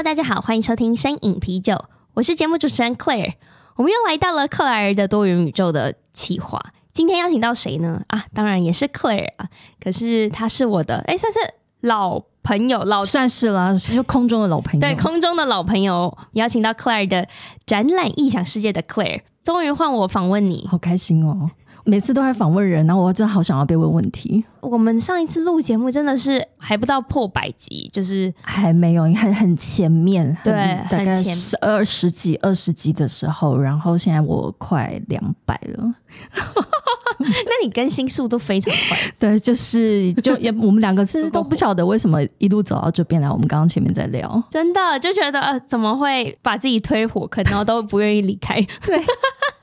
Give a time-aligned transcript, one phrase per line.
[0.00, 3.34] 大家好，欢迎收听深饮啤酒，我是节目主持人 Claire，
[3.76, 6.60] 我们又来到了克莱尔的多元宇宙的企划。
[6.92, 8.02] 今天邀请到谁呢？
[8.08, 9.48] 啊，当然也是 Claire 啊，
[9.80, 11.38] 可是他是我的，哎，算是
[11.82, 14.80] 老朋友，老算是了，是空中的老朋友。
[14.80, 17.28] 对，空中的老朋友，邀请到 Claire 的
[17.64, 21.50] 展览异想世界的 Claire，终于换我访问你，好开心哦。
[21.84, 24.44] 每次都在访问人，然后我真的好想要被问问题。
[24.60, 30.52] 我们上一次录节目真的是还不到破百集，就是还没有，很很前面，对，
[30.88, 35.94] 大概十二十几、二十集的时候，然后现在我快两百了。
[37.18, 43.30] 那你更新速度非常快， 对，就是就也我们两个其实都不晓得为什么一路走到这边来。
[43.30, 48.60] 我们刚刚前面在聊，真的就觉得呃，怎么会把自己推火坑，然后都不愿意离开？
[48.86, 49.00] 对。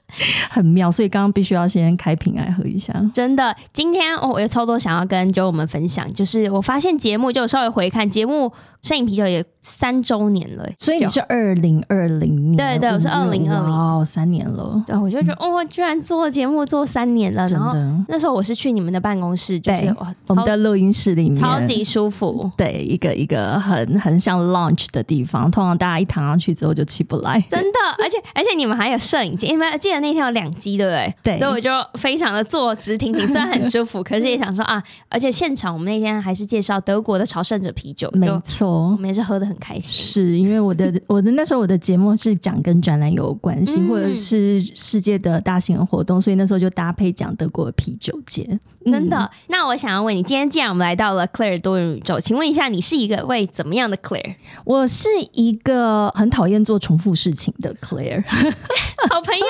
[0.50, 2.94] 很妙，所以刚刚必须要先开瓶来喝一下。
[3.14, 8.52] 真的，今天我有超多想要跟酒友们分享，就是我发现节目就稍微回看节目。
[8.82, 12.56] 声饮啤酒也三周年了，所以你是二零二零年？
[12.56, 14.82] 对对，我是二零二零，哦，三年了。
[14.88, 17.46] 对，我就觉得、嗯、哦，居然做节目做三年了。
[17.48, 17.74] 然后
[18.08, 22.50] 那时候我是去你们的办公室，就是哇，我们的录音室里面超级舒服。
[22.56, 27.40] 对，一个一个很很像 launch 的地方，通常大家一躺上去之后就起不来。
[27.50, 31.14] 真的， 而且而且你们还有摄影机，因为记得那天有两机，对不对？
[31.22, 39.50] 对，所以我就非常的坐直挺挺，虽然很舒服， 可是也想说啊，而且现场我们那天还是介绍德国的朝圣者啤酒，没错，我们也是喝的。
[39.50, 48.60] 很开心，是因为我的 我的那时候我的节目是讲跟展览有关系，嗯、或者是世界的大型活动，所以那时候就搭配讲德国的啤酒节。
[48.86, 49.18] 真的？
[49.18, 54.36] 嗯、那我想要问你，今天既然我们来到了 Claire 多元宇宙，请问一下，你是一个位怎么样的 Claire？
[54.64, 58.24] 我是一个很讨厌做重复事情的 Claire。
[59.10, 59.46] 好朋友，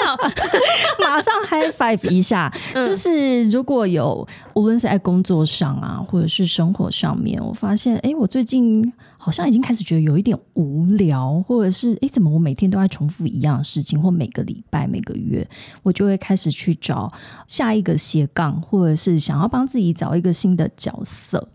[1.06, 2.52] 马上 high five 一下。
[2.74, 15.47] 嗯、就是如果有无论是在工作上啊，或者是生活上面，我发现，哎，我最近好像已经开始觉得有一点无聊，或者是，诶，怎么我每天都在重复一样的事情，或每个礼拜、每个月，
[15.84, 17.13] 我就会开始去找
[17.46, 19.19] 下一个斜杠，或者是。
[19.19, 21.46] 想要帮自己找一个新的角色，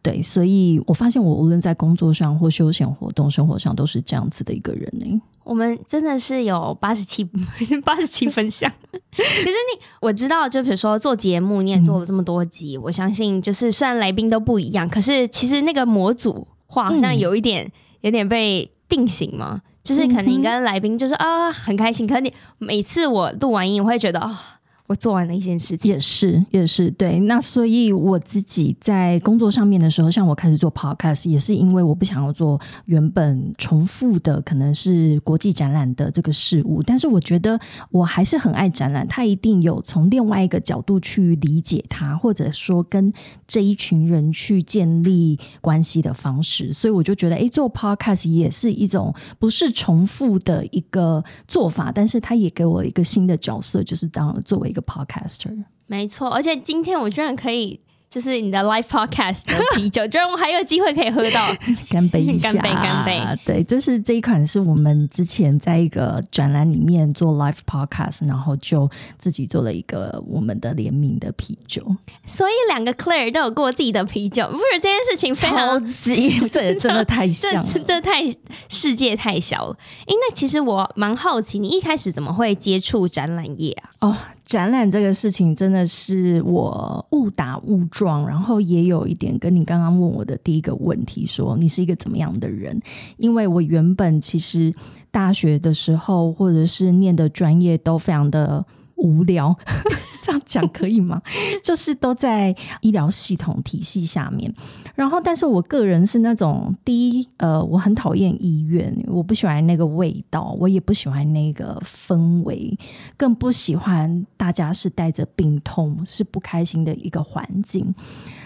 [0.00, 5.20] 对，所以我发现我无论在工作上或休闲活动、生活上，都是这样子的一个人呢。
[5.44, 7.22] 我们真的是有八十七
[7.84, 8.72] 八十七分享。
[9.12, 17.72] 可是你我知道，就比如说做节目，你也做了这么多集，嗯、我相信就是虽然来宾都不一样，可是其实那个模组化好像有一点、嗯、
[18.02, 24.30] 有点被定型嘛，就是可能你跟来宾就是啊很开心，可是你每次我录完音，我会觉得啊。
[24.30, 24.59] 哦
[24.90, 27.20] 我做完了一件事情，也是也是对。
[27.20, 36.82] 那所以我自己在工作上面的时候，像我开始做 podcast，也是因为我不想要做原本重复的，可能是国际展览的这个事物。
[36.82, 37.56] 但是我觉得
[37.92, 43.12] 我还是很爱展览，他一定有从另外一个角度去理解它，或者说跟
[43.46, 46.72] 这一群人去建立关系的方式。
[46.72, 54.79] 所以我就觉得，哎，做 podcast 也是一种不是重复的一个做法，但是他也给我一个新的角色，就是当作为一个。
[54.82, 61.54] Podcaster，没错，而且今天我居然可以，就是你的 Live Podcast 的 啤酒，居然我还有机会可以喝到，
[61.88, 63.38] 干杯一下，干杯，干杯！
[63.44, 71.84] 对，这是这一款是我们之前在一个展览里面做 Live Podcast，然后就自己做了一个我们的联名的啤酒，
[72.24, 78.22] 所以两个 Claire 都有过自己的啤酒，不是这件事情非常超级，这也真的太像了， 这这太
[78.68, 79.76] 世界太小了。
[80.02, 83.90] 哎，那其实我蛮好奇，你一开始怎么会接触展览业啊？
[84.08, 84.16] 哦。
[84.50, 92.82] 展览这个事情真的是我误打误撞，然后也有一点跟你刚刚问我的第一个问题说，你是一个怎么样的人？
[93.16, 94.74] 因为我原本其实
[95.12, 98.66] 大学的时候或者是念的专业都非常的
[99.00, 99.56] 无聊，
[100.22, 101.20] 这样讲可以吗？
[101.64, 104.52] 就是都在医疗系统体系下面，
[104.94, 112.76] 然后，但是我个人是那种第一，呃，我很讨厌医院，我不喜欢那个味道，我也不喜欢那个氛围，
[113.16, 117.94] 更不喜欢大家是带着病痛、是不开心的一个环境。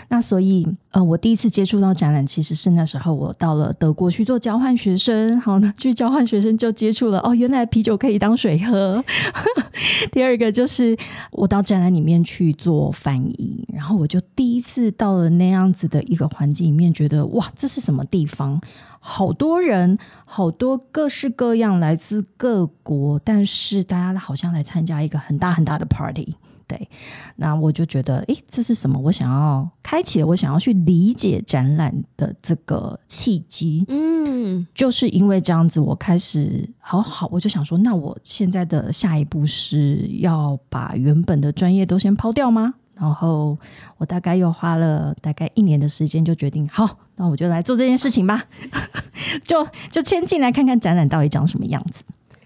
[0.09, 5.41] 那所以，呃，我第一次接触到展览，其实是那时候我到了德国去做交换学生。
[5.41, 9.03] 好，呢去交换学生就接触了哦，原来啤酒可以当水喝。
[10.13, 10.97] 第二个就是
[11.31, 18.61] 我到展览里面去做翻译，然后我就第一次到了那样子的一个环境里面，觉得哇，这是什么地方？
[19.07, 26.35] 好多人，好多各式各样，来自各国，但是大家好像来参加一个很大很大的 party。
[26.67, 26.89] 对，
[27.37, 28.99] 那我就觉得，诶，这是什么？
[28.99, 33.85] 我想要开启了，我想要去理解展览的这个契机。
[33.89, 42.75] 嗯，就是因为这样子，我开始好好，我就想说，那我现在的下一步是要把原本的专业都先抛掉吗？
[42.97, 43.59] 然后
[43.99, 48.45] 我大概又花了大概一年的时间，就决定，好，那我就来做这件事情吧，
[49.45, 52.03] 就就先进来看看展览到底长什么样子。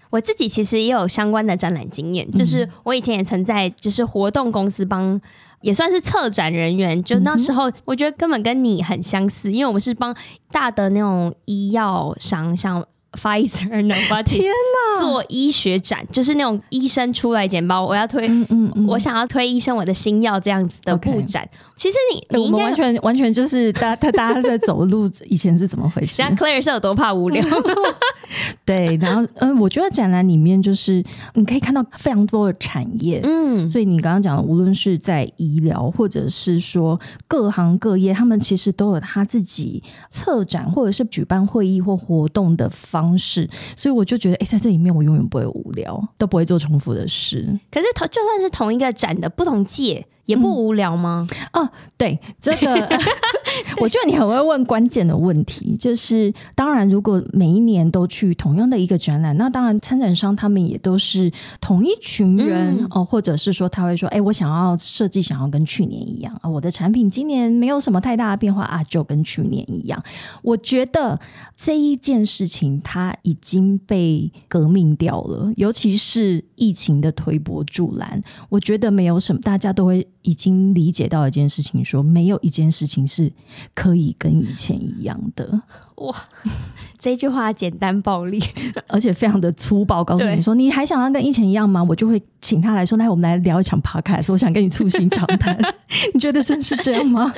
[0.09, 5.19] 我自己其实也有相关的展览经验，就是我以前也曾在就是活动公司帮，
[5.61, 7.03] 也算是策展人员。
[7.03, 10.15] 就那时候，我觉得根本跟你很相似，因为我们是帮
[10.51, 12.85] 大的那种医药商，像。
[13.11, 21.47] Pfizer、Novartis 天哪，做医学展就是那种医生出来简报，我要推，嗯嗯嗯、我想要推医生我的新药这样子的布展。
[21.75, 26.13] 其实你，你应该完全完全就是大他大家在走路以前是怎么回事？
[26.17, 27.43] 像 Claire 是有多怕无聊？
[28.63, 31.03] 对，然后嗯，我觉得展览里面就是
[31.33, 42.98] 你可以看到非常多的产业，嗯，所以你刚刚讲的，无论是在医疗或者是说各行各业，他们其实都有他自己策展或者是举办会议或活动的方。
[43.01, 47.57] 方式，所以我就觉得，哎，在这里面我永远不会无聊，都不会做重复的事。
[47.71, 50.05] 可是，同就算是同一个展的不同届。
[50.25, 51.27] 也不无聊吗？
[51.53, 52.87] 嗯、哦，对，这个
[53.81, 55.75] 我觉得你很会问关键的问题。
[55.77, 61.31] 就是当然，如果每一年都去同样的一个展览，那当然参展商他们也都是
[61.61, 70.03] 同一群人、嗯、哦，或者是说他会说，哎，我想要设计，想要跟去年一样啊，我的产品今年没有什么太大的变化啊，就跟去年一样。
[70.41, 71.19] 我觉得
[71.55, 80.05] 这一件事情它已经被革命掉了，尤其是疫情的推波助澜，我觉得没有什么，大家都会。
[80.21, 83.31] 已经理解到一件事情，说没有一件事情是
[83.73, 85.61] 可以跟以前一样的。
[85.95, 86.15] 哇，
[86.97, 88.41] 这句话简单暴力，
[88.87, 91.83] 而且非常的粗暴，告诉你说你还想要跟以前一样吗？
[91.83, 95.57] 我就会请他来说，来我们来聊一场 podcast，我想跟你促膝长谈。
[96.13, 97.33] 你觉得真是这样吗？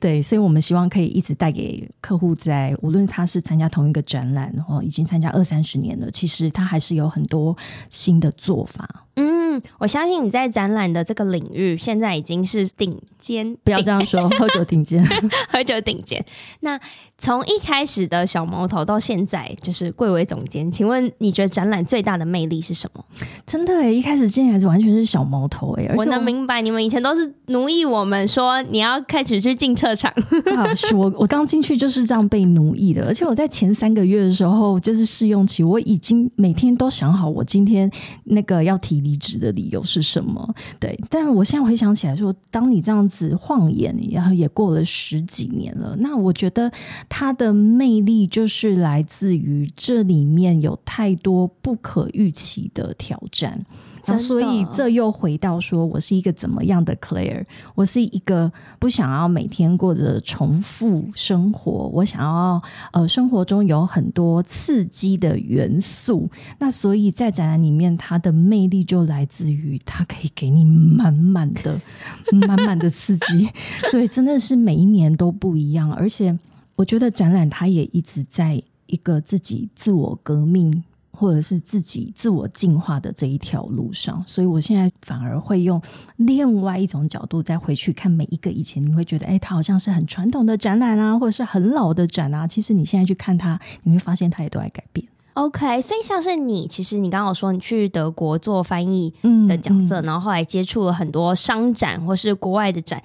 [0.00, 7.54] 对，所以我们希望可以一直带给客户，在无论他是参加同一个展览，然后已经参加二三十年了，其实他还是有很多
[7.90, 8.88] 新的做法。
[9.16, 9.29] 嗯，
[9.78, 13.56] 我相信你在展览的这个领域，现在已经是顶尖。
[13.64, 15.04] 不要这样说，喝酒顶尖，
[15.50, 16.24] 喝酒顶尖。
[16.60, 16.78] 那
[17.18, 23.04] 从一开始的小毛头到现在，就是贵为总监，请问你觉得展览最大的魅力是什么？
[23.46, 30.10] 真的诶，一开始进来是完全是小毛头诶，我能明白你们以前都是奴役我们，说你要开始去进车场。
[30.56, 37.90] 啊，是我我刚进去就是这样被奴役的，而且我在前三个月的时候就是试用期，我已经每天都想好我今天
[38.24, 40.54] 那个要提离职的理由是什么。
[40.78, 46.70] 对，但我现在回想起来说，当你这样子晃眼，然后也过了十几年了，那我觉得
[47.08, 53.60] 它的魅力就是来自于这里面有太多不可预期的挑战。
[54.06, 57.44] 那所以这又回到说，我是一个怎么样的 Claire？
[57.74, 62.62] 我是一个不想要每天过着重复生活，我想要
[62.92, 66.28] 呃生活中有很多刺激的元素。
[66.58, 71.80] 那所以在展览里面，它的魅力就来自于它可以给你满满的、
[72.46, 73.48] 满满的刺激。
[73.92, 75.92] 对，真的是每一年都不一样。
[75.92, 76.36] 而且
[76.76, 80.82] 我觉得展览它也一直在一个自己自我革命。
[81.20, 85.78] 或者是自己自我进化的这一条路上，所以我现在反而会用
[86.16, 92.46] 另外一种角度再回去看每一个以前，你会觉得，哎，它好像是很传统的展览啊，或者是很老的展啊。
[92.46, 95.06] 其实你现在去看它，你会发现它也都在改变。
[95.34, 99.12] OK，所以像是你，其实你刚刚有说你去德国做翻译
[99.46, 103.02] 的角色，嗯嗯、然后后来接触了很多商展或是国外的展。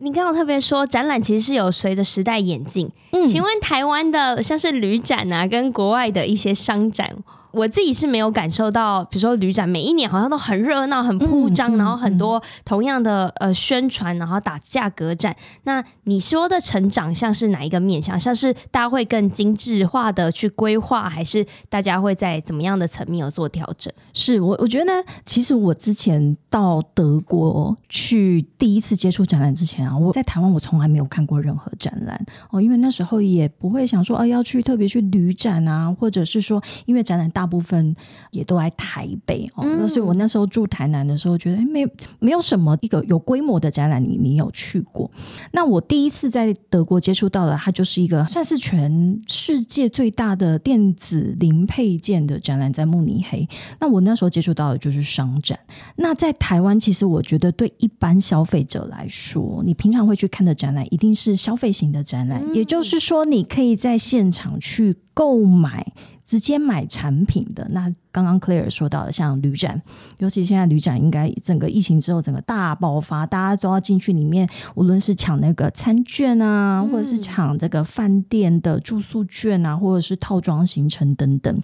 [0.00, 2.90] 你刚刚特别说，展览其实是有随着时代演进。
[3.12, 7.10] 嗯，请问台湾的像是旅展啊，跟国外的一些商展。
[7.54, 15.34] 我自己是没有感受到，比如说旅展每一年好像都很热闹、很铺张，然后很多同样的呃宣传，然后打价格战。
[15.62, 18.18] 那你说的成长像是哪一个面向？
[18.18, 23.92] 像是大家会更精致化的去规划，还是大家会在怎么样的层面有做调整？
[24.12, 24.92] 是我我觉得呢，
[25.24, 32.20] 其实我之前到德国去第一次接触展览之前啊，我在台湾我从来没有看过任何展览
[32.50, 37.43] 哦，因为那时候也不会想说啊要去特别去旅展啊，或者是说因为展览大。
[37.44, 37.94] 大部分
[38.30, 39.62] 也都在台北哦。
[39.64, 41.86] 那、嗯、所以我那时候住台南的时候，觉得没
[42.18, 45.10] 没有什么一个有规模的展览，你你有去过？
[45.52, 53.46] 那我第一次在德国接触到的，它就是一个算是全世界最大的电子零配件的展览，在慕尼黑。
[53.78, 55.58] 那我那时候接触到的就是商展。
[55.96, 65.92] 那在台湾，其实我觉得对一般消费者来说，你平常会去看的展览，一定是消费型的展览，嗯、也就是说，你可以在现场去购买。
[66.26, 69.80] 直接买产品的，那刚刚 Claire 说到的，像旅展，
[70.18, 81.60] 尤其现在旅展应该整个疫情之后整个大爆发，大家都要进去里面，无论是抢那个餐券啊，或者是抢这个饭店的住宿券啊，或者是套装行程等等。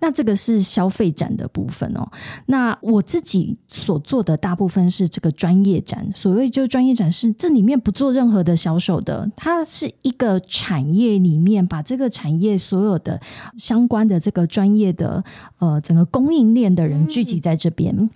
[0.00, 2.06] 那这个是消费展的部分哦。
[2.46, 13.18] 那我自己所做的大部分是这个专业展，所谓就专业展是这里面不做任何的销售的，它是一个产业里面把这个产业所有的
[13.56, 15.24] 相关的这个专业的
[15.58, 17.96] 呃整个供应链的人聚集在这边。
[17.96, 18.10] 嗯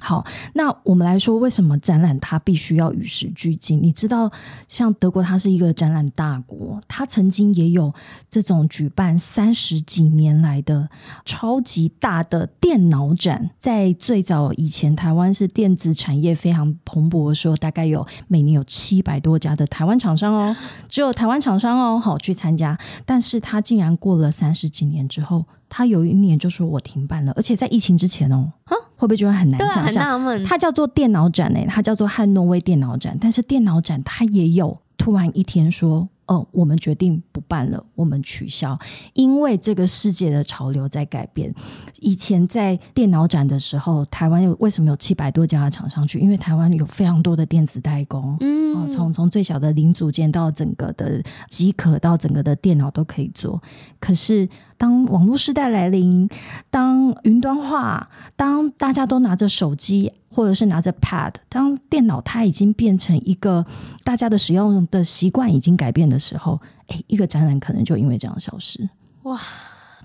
[0.00, 3.80] 好，那我们来说，为什么展览它必须要与时俱进？
[3.82, 4.30] 你知道，
[4.66, 7.92] 像德国，它是一个展览大国，它曾经也有
[8.30, 10.88] 这种举办三十几年来的
[11.26, 13.50] 超级大的电脑展。
[13.60, 20.56] 在最早以前，台湾是电子产业非常蓬勃的时候，大概有每年有七百多家的台湾厂商哦，
[20.88, 22.78] 只有台湾厂商哦，好去参加。
[23.04, 28.52] 但是它竟然过了三十几年之后，它有一年就说我停办了，而且在疫情之前哦，
[28.96, 30.44] 会不会觉得很难想象？
[30.44, 33.16] 它叫做电脑展呢，它叫做汉诺威电脑展。
[33.18, 38.78] 但是电脑展它也有突然一天说，哦，我们决定不办了，我们取消，
[39.14, 41.54] 因为这个世界的潮流在改变。
[42.00, 46.18] 以前在电脑展的时候，台湾有为什么有七百多家的厂商去？
[46.18, 53.62] 因为台湾有非常多的电子代工，嗯，从从最小的零组件到整个的机壳到整个的电脑都可以做。
[54.00, 54.48] 可是。
[54.80, 56.26] 当网络时代来临，
[56.70, 63.66] 当云端化，当大家都拿着手机或者是拿着 Pad，当电脑它已经变成一个
[64.04, 68.88] 大家的使用的习惯已经改变的时候，诶，一个展览可能就因为这样消失。
[69.24, 69.38] 哇，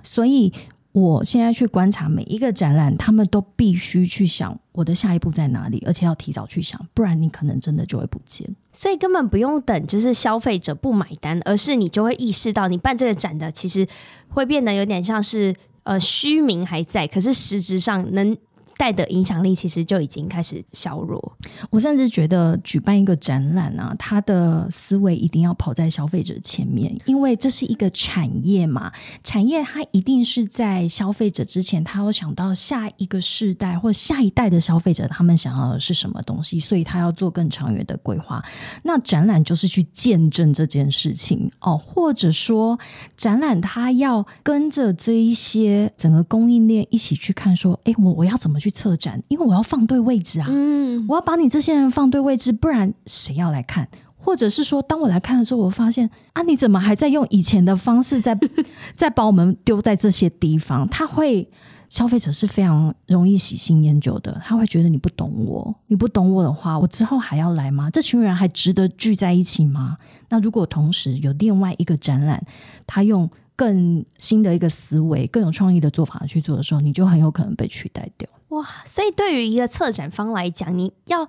[0.03, 0.51] 所以。
[0.95, 8.49] 我现在去观察每一个展览，他们都必须去想我的下一步在哪里，而且要提早去想，不然你可能真的就会不见。
[8.71, 13.85] 所以根本不用等，就是消费者不买单，而是你就会意识到，你办这个展的其实
[14.29, 18.37] 会变得有点像是呃虚名还在，可是实质上能。
[18.77, 21.37] 带的影响力其实就已经开始削弱。
[21.69, 28.91] 我甚至觉得举办一个展览啊，它的思维一定要跑在消费者前面，因为这是一个产业嘛。
[29.23, 38.43] 产业它一定是在消费者之前，他要想到下一个世代或下一代的消费者，他们想要的是什么东西，所以他要做更长远的规划。
[38.83, 42.77] 那展览就是去见证这件事情哦，或者说
[43.15, 48.59] 展览它要跟着这一些整个供应链一起去看，说，哎，我我要怎么。
[48.65, 50.47] 去策展，因为我要放对位置啊！
[50.49, 53.87] 嗯，我要把你这些人放对位置，不然谁要来看？
[54.17, 58.35] 或者是说，当我来看的时候，我发现啊，你怎么还在用以前的方式在
[58.95, 60.87] 在把我们丢在这些地方？
[60.89, 61.47] 他会
[61.91, 67.87] 消费者是非常容易喜新厌旧的，他会觉得你不懂我，你不懂我的话，我之后还要来吗？
[67.91, 69.95] 这群人还值得聚在一起吗？
[70.29, 72.43] 那如果同时有另外一个展览，
[72.87, 78.27] 他用更新的一个思维、更有创意的做法去做的时候，你就很有可能被取代掉。
[78.49, 81.27] 哇，所以对于一个策展方来讲，你要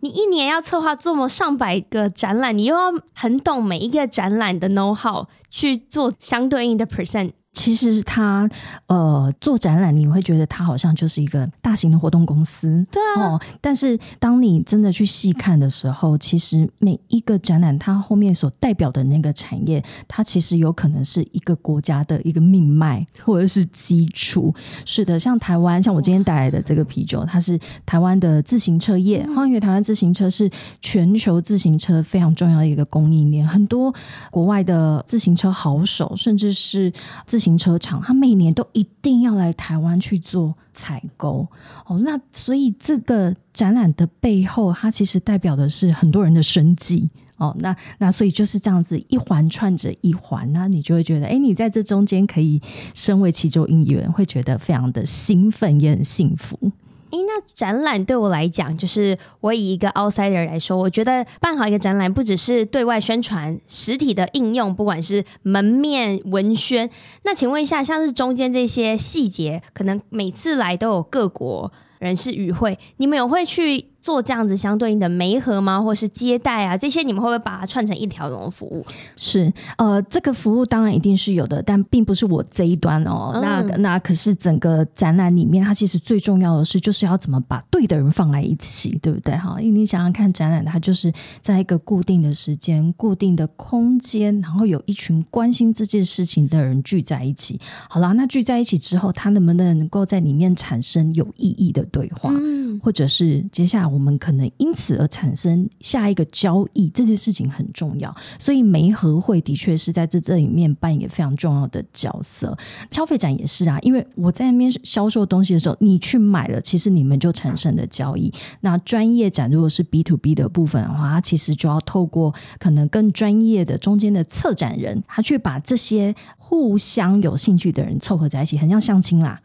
[0.00, 7.32] 你一年要策划这么上百个展览，你又要很懂每一个展览的 know how 去做相对应的 present，。
[7.52, 8.48] 其实他
[8.86, 13.34] 呃做展览，你会觉得他好像就是一个大型的活动公司，对啊。
[13.34, 24.54] 哦，但是当你真的去细看的时候，其实每一个展览它后面所代表的那个产业，它其实有可能是一个国家的一个命脉或者是基础。
[24.86, 29.26] 是的，像台湾，像我今天带来的这个啤酒，它是台湾的自行车业。
[29.42, 30.48] 因为台湾自行车是
[30.80, 33.92] 全球自行车非常重要的一个供应链，很多
[34.30, 36.90] 国外的自行车好手，甚至是
[37.26, 41.46] 自行车厂，他每年都一定要来台湾去做采购
[41.86, 41.98] 哦。
[41.98, 47.54] 那所以这个展览的背后，它其实代表的是很多人的生计哦。
[47.58, 52.60] 那那所以就是这样子一环串着一环，那你就会觉得，哎，你在这中间可以
[52.94, 56.70] 身为其中一员，会觉得非常的兴奋，也很幸福。
[57.12, 66.88] 诶，那展览对我来讲，就是我以一个 outsider 来说，我觉得办好一个展览，不只是对外宣传实体的应用，不管是门面文宣。
[67.24, 75.80] 那请问一下，像是中间这些细节，可能每次来都有各国人士与会，你们有会去做这样子相对应的媒合吗？
[75.80, 78.84] 或是接待啊这些，你们会不会把它串成一条龙服务？
[79.16, 83.30] 是，呃，这个服务当然一定是有的，但并不是我这一端哦。
[83.34, 89.36] 嗯、那那可是整个展览里面，它其实最重要的是，就是要怎么把对的人放在一起，对不对？
[89.36, 97.60] 哈，因为你想想看，展览它就是在一个固定的时间、固定的空间，然后有一群关心这件事情的人聚在一起。
[97.88, 108.14] 好啦，那聚在一起之后，它能不能能够在里面产生有意义的对话，嗯、或者是接下来我们可能因此而产生下一个交易，这件事情很重要。
[108.38, 112.56] 所以媒合会的确是在这这里面扮演非常重要的角色。
[112.90, 118.32] 消费展也是啊，因为我在那边销售东西的时候，你去买了，其实你们就产生了交易。
[118.60, 129.40] 那专业展如果是 B to B 的部分的话，它其实就要透过可能更专业的中间的策展人，他去把这些互相有兴趣的人凑合在一起，很像相亲啦。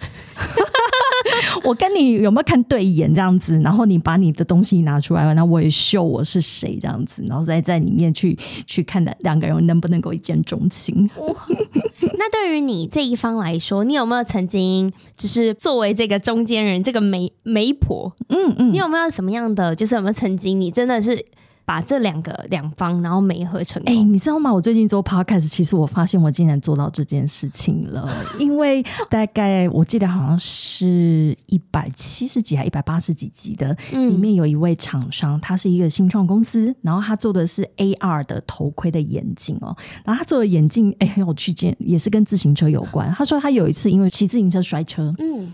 [1.64, 3.60] 我跟你有没有看对眼这样子？
[3.62, 11.10] 然后你把你的东西拿出来，那我也秀我是谁这样子，然后再在里面去去看的两个人能不能够一见钟情。
[12.00, 18.14] 那对于你这一方来说，你有没有曾经就是作为这个中间人，这个媒媒婆？
[18.30, 21.26] 嗯嗯，你有没有什么样的，就是有没有曾经你真的是？
[21.68, 23.94] 把这两个两方，然后媒合成功。
[23.94, 24.54] 哎、欸，你知道吗？
[24.54, 28.10] 我最近做 podcast，其实我发现我竟然做到这件事情了。
[28.40, 39.76] 因为大概我记得好像是一百七十几还一百八十几集的，里面有一位厂商，他是一个新创公司，然后他做的是 AR 的头盔的眼镜哦。
[40.06, 43.14] 然后他做的眼镜，哎，很有趣，见也是跟自行车有关。
[43.14, 45.52] 他说他有一次因为骑自行车摔车，嗯。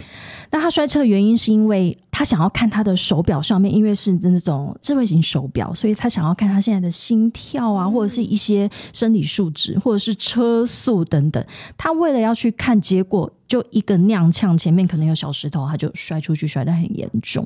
[0.52, 11.44] 那他摔车的原因是因为他想要看他的手表上面，因为是那种智慧型手表，所以他想要看他现在的心跳啊，或者是一些生理数值，或者是车速等等。
[11.76, 17.44] 他为了要去看，结果就一个踉跄，前面可能有小石头，他就摔出去，摔得很严重。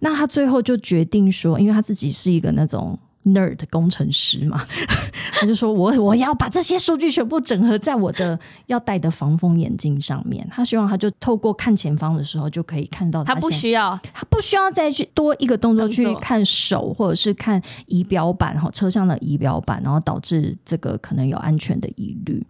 [0.00, 2.98] 那他最后就决定说，因为他自己是一个那种。
[3.34, 4.64] Nerd 工程师嘛，
[5.40, 10.46] 他就说我我要把这些数据全部整合在我的要戴的防风眼镜上面。
[10.50, 22.44] 他希望他就透过看前方的时候就可以看到他，他不需要，他不需要再去多一个动作去看手或者是看仪表板哈，车上的仪表板，然后导致这个可能有安全的疑虑。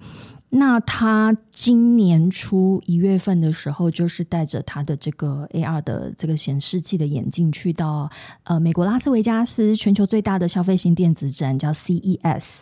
[0.50, 8.09] 那他今年初一月份的时候，就是带着他的这个 AR 的这个显示器的眼镜去到
[8.45, 12.61] 呃美国拉斯维加斯全球最大的消费型电子展，叫 CES。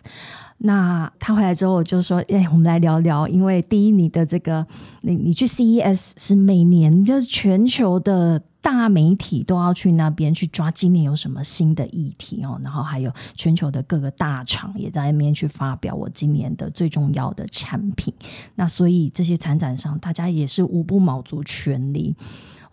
[0.58, 4.66] 那他回来之后就说：“哎，我们来聊聊，因为第一，你的这个
[5.02, 18.12] 你你去 CES 是每年就是全球的。”大媒体都要去那边去抓今年有什么新的议题哦，然后还有全球的各个大厂也在那边去发表我今年的最重要的产品。
[18.56, 22.16] 那所以这些参展商大家也是无不卯足全力。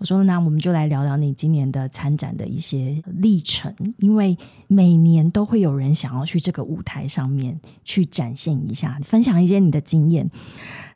[0.04, 4.38] 我说，那我们就来聊聊你今年的参展的一些历程，因为
[4.68, 10.30] 每年都会有人想要去这个舞台上面去展现一下，分享一些你的经验。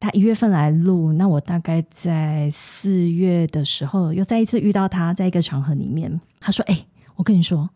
[0.01, 7.69] 他一月份来录，那我大概在四月的时候又再一次遇到他，在一个场合里面，他说：“哎、我跟你说，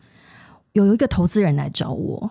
[0.73, 2.29] 有一个投资人来找我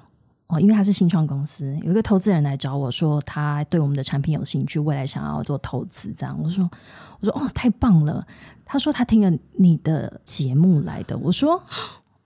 [0.50, 6.68] 哦，因为他是新创公司，有一个投资人来找我说，他对我们的产品有兴趣，未来想要做投资，这样。”我说
[7.20, 8.26] ：“我说哦，太棒了。”
[8.66, 11.62] 他说：“他听了你的节目来的。”我说。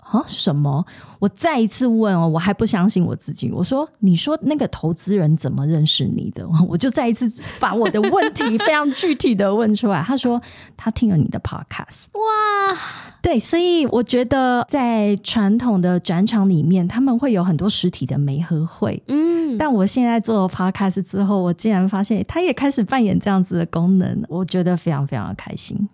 [0.05, 0.23] 啊？
[0.27, 0.85] 什么？
[1.19, 3.51] 我再一次问哦，我还不相信我自己。
[3.51, 10.03] 我说：“你说那个投资人怎么认识你的？” 我就再一次把我的问题非常具体的问出来。
[10.03, 10.41] 他说
[10.77, 12.77] ：“他听了你的 podcast。”哇，
[13.23, 19.03] 对，所以我觉得在传统的展场里面，他们会有很多实体的媒合会。
[19.09, 25.89] 嗯，但我现在做了 podcast 之后，我竟然发现他也开始扮演这样子的功能，我觉得非常非常的开心。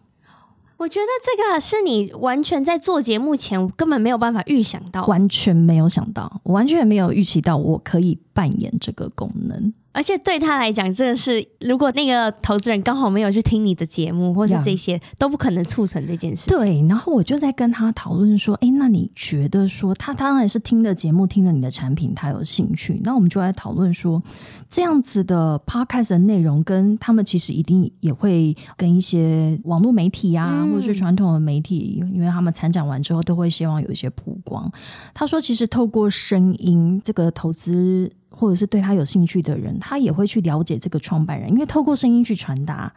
[0.80, 9.74] 我觉得这个是你完全在做节目前根本没有办法预想到，完全没有想到，我完全没有预期到我可以扮演这个功能。
[9.92, 16.56] 而且对他来讲，这个是如果那个投资人刚好没有去听你的节目，或者这些.都不可能促成这件事情。
[16.56, 23.00] 对，然后我就在跟他讨论说：“哎，那你觉得说他当然是听的节目，听了你的产品，他有兴趣。
[23.02, 24.22] 那我们就来讨论说，
[24.68, 34.70] 这样子的 podcast 的内容，跟他们其实一定也会跟一些网络媒体啊，嗯、或者是传统的媒体，因为他们参展完之后都会希望有一些曝光。
[35.12, 42.90] 他说，其实透过声音，这个投资。”或者是对他有兴趣的人，他也会去了解这个创办人，因为透过声音去传达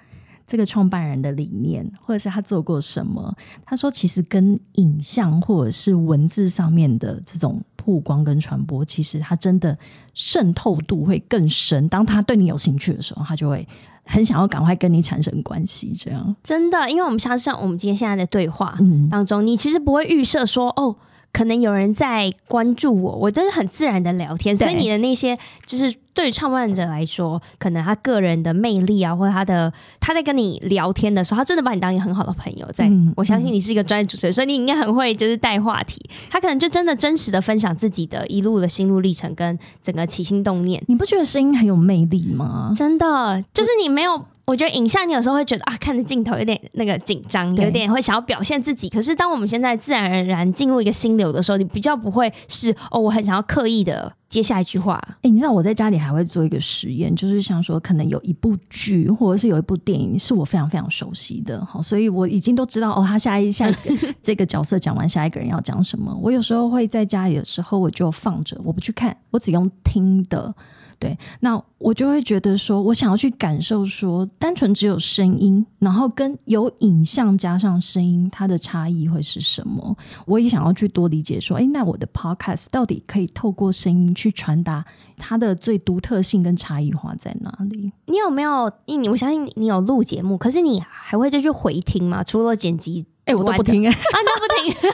[0.47, 3.36] 这个创办人的理念，或者是他做过什么。
[3.65, 9.77] 他说，其实跟影像或者是文字上面的这种曝光跟传播，其实他真的
[10.13, 11.89] 渗透度会更深。
[11.89, 13.67] 当他对你有兴趣的时候，他就会
[14.06, 15.93] 很想要赶快跟你产生关系。
[15.97, 18.79] 这样真的，因为我们像像我们今天现在的对话
[19.12, 20.95] 当中，嗯、你其实不会预设说哦。
[21.34, 32.65] 可能有人在关注我，我真的很自然的聊天，所以你的那些就是对于创办者来说，可能他个人的魅力啊，或者他的他在跟你聊天的时候，他真的把你当一个很好的朋友。
[32.74, 36.00] 在、嗯、我相信你是一个专业主持人，所以你应该很会就是带话题。
[36.30, 40.82] 他可能就真的真实的分享自己的一路的心路历程跟整个起心动念。
[40.88, 42.72] 你不觉得声音很有魅力吗？
[42.76, 44.24] 真的，就是你没有。
[44.45, 48.89] 我觉得影像，你有时候会觉得啊，看着镜头有点那个紧张，有点会想要表现自己。
[48.89, 55.01] 可是当我们现在自然而然进入一个心流的时候，你比较不会是哦，我很想要刻意的接下一句话。
[55.08, 66.13] 哎、欸，你知道我在家里还会做一个实验，就是想说，可能有一部剧或者是有一部电影是我非常非常熟悉的，好，所以我已经都知道哦，他下一下一个 这个角色讲完，下一个人要讲什么。
[66.21, 70.53] 我有时候会在家里的时候，我就放着，我不去看，我只用听的。
[70.99, 79.93] 对，那我就会觉得说，我想要去感受说，单纯只有声音，然后跟有影像加上声音，它的差异会是什么？
[80.26, 84.84] 我也想要去多理解说，哎，那我的 podcast 到底可以透过声音去传达
[85.17, 87.91] 它的最独特性跟差异化在哪里？
[88.06, 88.72] 你有没有？
[88.86, 92.24] 你我相信你有录节目，可是你还会再去回听吗？
[92.24, 94.91] 除了剪辑，哎，我都不听哎，啊， 都不听。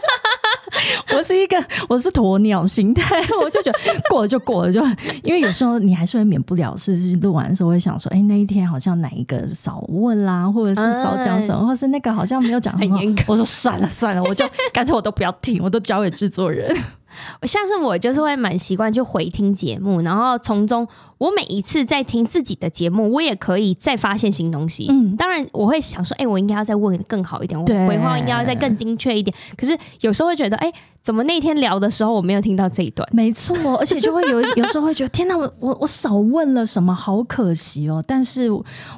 [1.18, 1.58] 我是一个，
[1.90, 4.80] 我是鸵鸟心态，我就觉得过了就过了，就
[5.24, 16.76] 因为有时候你还是会免不了，是录完的时候会想说，哎、欸，那一天好像哪一个少问啦，或者是少讲什么，嗯、或是那个好像没有讲很严格，我说算了算了，我就 干脆我都不要听，我都交给制作人。
[17.44, 24.88] 像是我就是会蛮习惯去回听节目，然后从中我每一次在听自己的节目，我也可以再发现新东西。
[24.90, 29.36] 嗯，当然我会想说，哎、欸，我应该要再问更好一点，我回话应该要再更精确一点。
[29.58, 30.74] 可是有时候会觉得，哎、欸。
[31.02, 33.08] 怎么那天聊的时候我没有听到这一段？
[33.14, 38.04] 没错，而且就会有有时候会觉得天哪，我我我少问了什么，好可惜哦。
[38.06, 38.50] 但是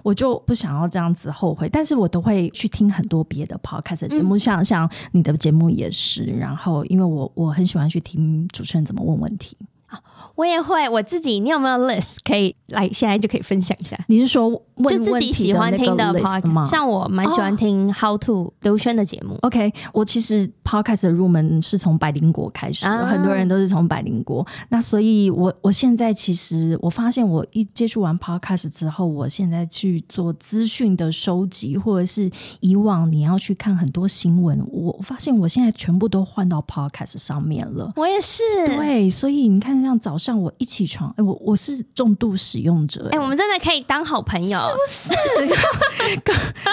[0.01, 6.23] 我就不想要这样子后悔，但是我都会去听很多别的 podcast 节目，嗯、像像你的节目也是。
[6.23, 9.55] 然后因为我我很喜欢去听听主持人怎么问问题。
[10.35, 12.87] 我也会，我自己，你有没有 list 可以来？
[12.89, 13.97] 现在就可以分享一下。
[14.07, 14.49] 你是说
[14.87, 16.65] 就自己喜欢听的 podcast 吗？
[16.65, 19.37] 像我蛮喜欢听 How to 刘轩的节目。
[19.41, 24.45] OK，我其实 podcast 的入门是从百灵果开始很多人都是从百灵果。
[24.69, 32.29] 那所以我，我我现在其实我发现，我一接触完 podcast 之后，我现在去做资讯的收集，或者是
[32.61, 37.91] 以往你要去看很多新闻，我发现我现在全部都换到 podcast 上面了。
[37.95, 40.31] 我也是，对，所以你看，像早上。
[40.41, 45.15] 我一起床，哎、欸，我我是重度使用者，哎、欸，我们真的可以当好朋友，是不
[45.53, 46.31] 是？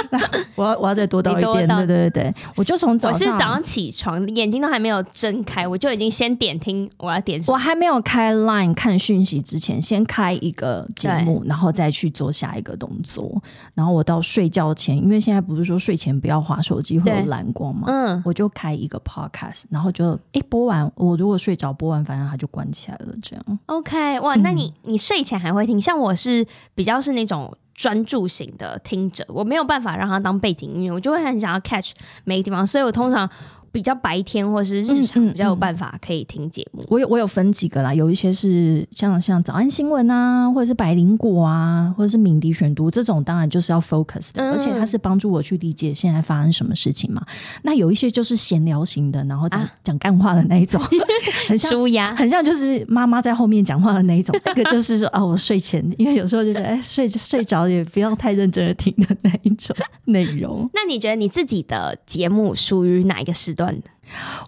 [0.54, 13.30] 我要我要再多到一点，对对对对，我就从早上，我是早上起床，眼睛都还没有睁开，我就已经先点听我要点我还没有开 Line 看讯息之前，先开一个节目，然后再去做下一个动作，
[13.74, 23.58] 然后我到睡觉前，因为现在不是说睡前不要划手机会有蓝光嘛，嗯，我就开一个 Podcast，然后就一、欸、播完，我如果睡着播完，反正它就关起来了，这样。
[23.66, 25.80] OK，哇，那你你睡前还会听？
[25.80, 31.92] 像我是比较是那种专注型的听者，我没有办法让它当背景音乐，我就会很想要 catch
[32.24, 33.28] 每个地方，所以我通常。
[33.72, 36.84] 比较白天或是日常比较有办法可以听节目。
[36.88, 47.24] 我有我有分几个啦，有一些是像像早安新闻啊，或者是百灵果啊，或者是敏迪选读这种，当然就是要 focus 的，而且它是帮助我去理解现在发生什么事情嘛。
[47.62, 50.80] 那有一些就是闲聊型的，然后讲讲干话的那一种，
[51.48, 54.34] 很舒压，很像就是妈妈在后面讲话的那一种。
[54.44, 60.68] 那个就是说啊，我睡前，因为有时候就是哎睡睡着也不要太认真的听的那一种内容。
[60.74, 63.76] 那你觉得你自己的节目属于哪一个时段？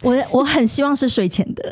[0.05, 1.63] 我我很希望是睡前的，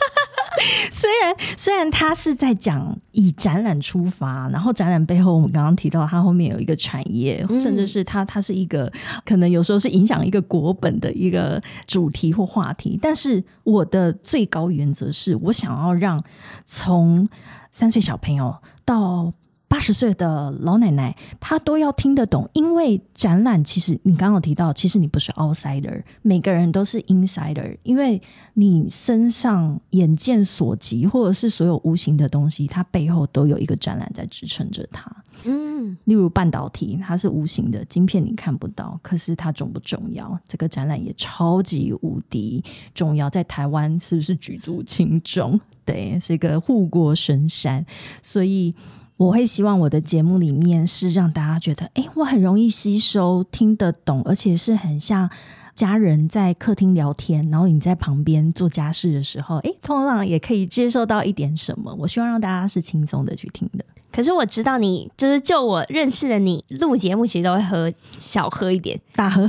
[0.90, 8.92] 虽然虽然他是在讲以展览出发，然后展览背后我们刚刚提到，它后面有一个产业，甚至是它它是一个
[9.24, 16.22] 可能有时候是影响一个国本的一个主题或话题，但是我的最高原则是我想要让
[16.66, 17.26] 从
[17.70, 19.32] 三岁小朋友到。
[19.68, 28.20] 八十岁的老奶奶，她都要听得懂，因为展览其实你刚刚有提到，其实你不是 outsider，每个人都是 insider，因为
[28.54, 35.10] 你身上眼见所及，或者是所有无形的东西，它背后都有一个展览在支撑着它。
[35.44, 40.38] 嗯，例如半导体，它是无形的晶片，你看不到，可是它重不重要？
[40.46, 45.60] 这个展览也超级无敌重要，在台湾是不是举足轻重？
[45.84, 47.84] 对，是一个护国神山，
[48.22, 48.72] 所以。
[49.16, 55.30] 我会希望我的节目里面是让大家觉得，哎，我很容易吸收，听得懂，而且是很像
[55.74, 61.94] 家人在客厅聊天，然后你在旁边做家事的时候，哎，通常也可以接受到一点什么。
[61.98, 63.84] 我希望让大家是轻松的去听的。
[64.12, 69.48] 可是我知道你，就是就我认识的你，录节目其实都会喝小喝一点，大喝。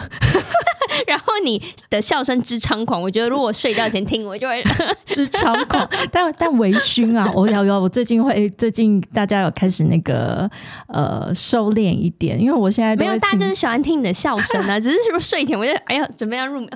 [1.08, 4.62] 然后你的笑声之猖狂，我觉得如果睡觉前听，我就会
[5.08, 5.88] 之猖狂。
[6.12, 10.50] 但但微醺啊，我有有，我最近会最近大家有开始那个
[10.88, 14.78] 呃收敛一点，因为我现在没有，大家就是喜欢听你的笑声啊。
[14.82, 16.70] 只是说睡前我就哎呀，准备要入眠。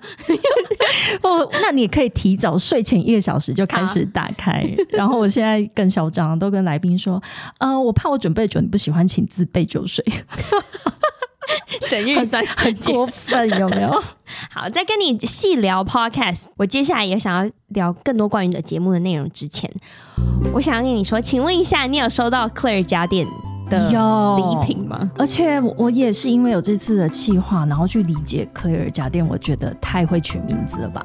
[1.21, 4.65] 哦，那你可以提早睡前一个小时就开始打开。
[4.89, 7.21] 然后我现在更嚣张，都跟来宾说，
[7.59, 10.03] 呃，我怕我准备酒你不喜欢，请自备酒水。
[11.81, 14.03] 省预算很过分，有没有？
[14.49, 19.69] 好，在跟你细聊 Podcast，我接下来也想要聊更多关于你的节目的内容之前，
[20.53, 23.27] 我想要跟你说，请问一下，你有收到 Claire 家电
[23.69, 25.11] 的礼品吗？
[25.17, 31.03] 而且我也是因为有这次的企划，然后去理解 Claire 家电，我觉得太会取名字了吧？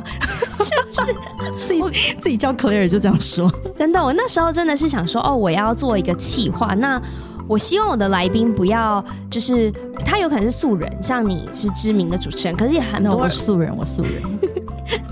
[0.61, 1.17] 是不是？
[1.67, 3.51] 自己自己叫 Claire 就这样说？
[3.75, 7.01] 真的，我那时候真的是想说，哦，我要做一个企划，那。
[7.49, 9.73] 我希望我的来宾不要，就是
[10.05, 14.23] 他有可能是素人，像你是知名的主持人，可是也很多素人，我素人。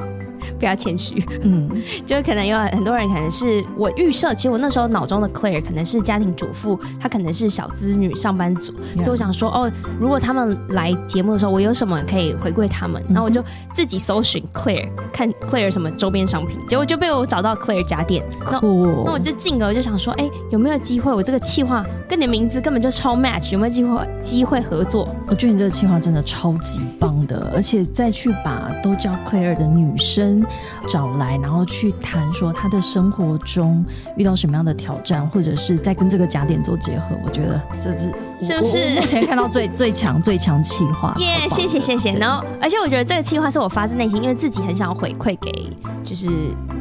[0.59, 1.69] 不要谦虚，嗯，
[2.07, 18.61] 就可能有很多人可能是我预设，其实我那时候脑中的 Claire 可能是家庭主妇，她可能是小资女上班族.所以我想说，哦，如果他们来节目的时候，我有什么可以回馈他们，然后我就自己搜寻 Claire，看 Claire 什么周边商品，结果就被我找到 Claire 家店，那.
[19.05, 21.13] 那我就进而就想说，哎，有没有机会？
[21.13, 25.09] 我这个企划跟你的名字根本就超 match，有没有机会机会合作？
[25.27, 30.44] 我觉得你这个企划真的超级棒的，而且再去把都叫 Claire 的女生。
[30.87, 33.85] 找来，然后去谈说他的生活中
[34.17, 37.17] 遇到什么样的挑战，或者是在跟这个假点做结合。
[37.25, 41.15] 我觉得这是是不是目前看到最最强最强企划？
[41.19, 42.13] 耶，yeah, 谢谢谢谢。
[42.13, 45.71] 然后，而且我觉得这个企划是我发自内心，因为自己很想要回馈给
[46.03, 46.29] 就是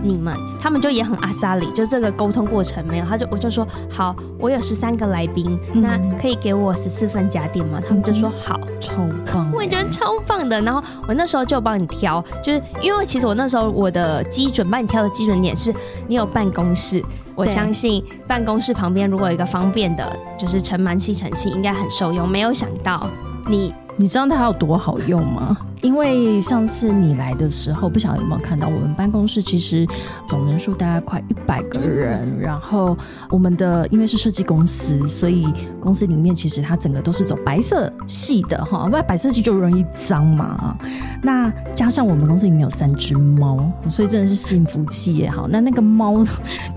[0.01, 7.81] 你们，他们就也很阿萨里，就这个沟通过程没有，他就我就说好，我有十三个来宾，嗯、那可以给我十四份假点吗？
[7.87, 8.93] 他们就说好，超
[9.31, 10.59] 棒，我也觉得超棒的。
[10.61, 13.93] 然后我那时候就帮你挑，就是因为其实我那时候我。
[13.93, 15.71] 的基准，帮你挑的基准点是
[16.07, 16.99] 你有办公室，
[17.35, 22.27] 我相信办公室旁边如果有一个方便的，就是尘螨吸尘器，应该很受用。
[22.27, 23.07] 没有想到
[23.47, 25.55] 你，你知道它有多好用吗？
[25.83, 29.85] 因为上次你来的时候，不晓得有没有看到我们办公室其实
[30.27, 32.97] 总人数大概快一百个人，然后
[33.29, 35.45] 我们的因为是设计公司，所以
[35.81, 40.77] 公司里面其实它整个都是走白色系的哈，不然白色系就容易脏嘛。
[41.21, 45.49] 那加上我们公司里面有三只猫，所以真的是幸福企业好。
[45.49, 46.25] 那那个猫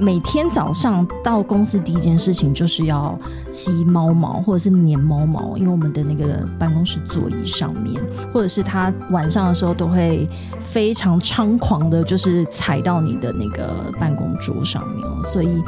[0.01, 3.17] 每天早上到公司第一件事情就是要
[3.53, 8.93] 吸猫毛或者是粘猫毛，因为我们的那个办公室座椅上面或者是它。
[9.11, 10.29] 晚上的时候都会
[10.61, 15.63] 非常猖狂的，就是踩到你的那个办公桌上面哦，所以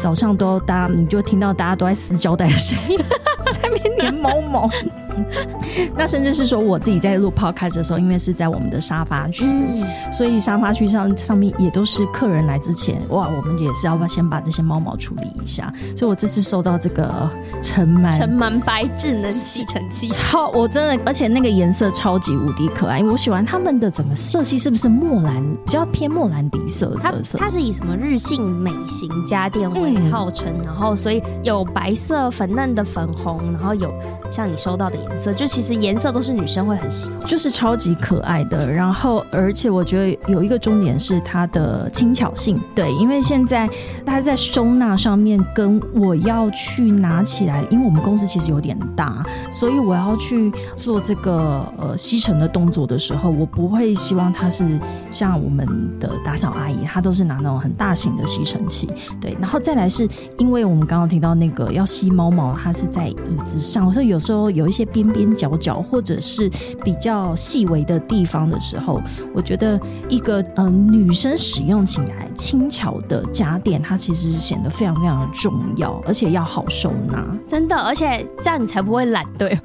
[0.00, 2.98] 早上都大家你就听到大家都在撕胶带的声音，
[3.52, 4.70] 在那边粘猫毛。
[5.96, 15.72] 那甚至是说，我自己在录 podcast 的时候，因为是在我们的沙发区，嗯、所以沙发区上上面也都是客人来之前，哇，我们也是要先把这些猫毛处理一下。
[15.96, 17.30] 所以我这次收到这个
[17.62, 27.38] 尘螨尘螨白智能吸尘器，超我真的，而且那个颜色超级无敌可爱，因为我喜欢他们的整个色系，是不是莫兰比较偏莫兰迪色的色？
[27.38, 33.92] 它它是以什么日性美型家电为号称，嗯、然后所以有白色粉嫩的粉红，然后有
[34.30, 35.01] 像你收到的。
[35.08, 38.70] 颜色就其实颜色都是女生会很喜欢，就是超级可爱的。
[38.70, 43.68] 然后而且我觉得有一个重点是它的轻巧性，对，因为现在
[44.06, 54.78] 它在收纳上面跟我要去拿起来，因为我们公司其实有点大，所以我要去做这个呃吸尘的动作的时候，我不会希望它是
[55.10, 55.66] 像我们
[55.98, 58.88] 的打扫阿姨，她都是拿那种很大型的吸尘器，
[59.20, 59.36] 对。
[59.40, 64.86] 然后再来是因为我们刚刚提到那个要吸猫毛，它是在椅子上，所以有时候有一些。
[64.92, 66.48] 边边角角或者是
[66.84, 69.00] 比较细微的地方的时候，
[69.34, 77.24] 我觉得一个嗯、呃、女生使用起来轻巧的家电，它其实显得非常非常的重要，而且要好收纳。
[77.46, 79.24] 真的，而且这样你才不会懒。
[79.38, 79.58] 对，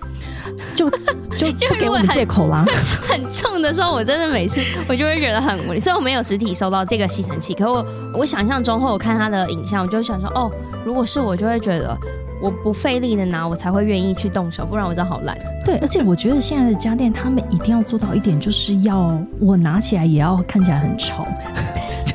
[0.76, 0.90] 就
[1.38, 2.66] 就不给我们借口啦。
[3.08, 5.80] 很重的时候，我真的每次我就会觉得很无力。
[5.80, 10.52] 虽然我没有实体收到这个吸尘器，可我我想象中或我看它的影像，我就想说，哦，
[10.86, 11.98] 如果是我，就会觉得。
[12.42, 15.38] 我不费力的拿，我才会愿意去动手，不然我真的好懒。
[15.66, 21.28] 对， 而且我觉得现在的家电，他们一定要做到一点，就是要我拿起来也要看起来很潮，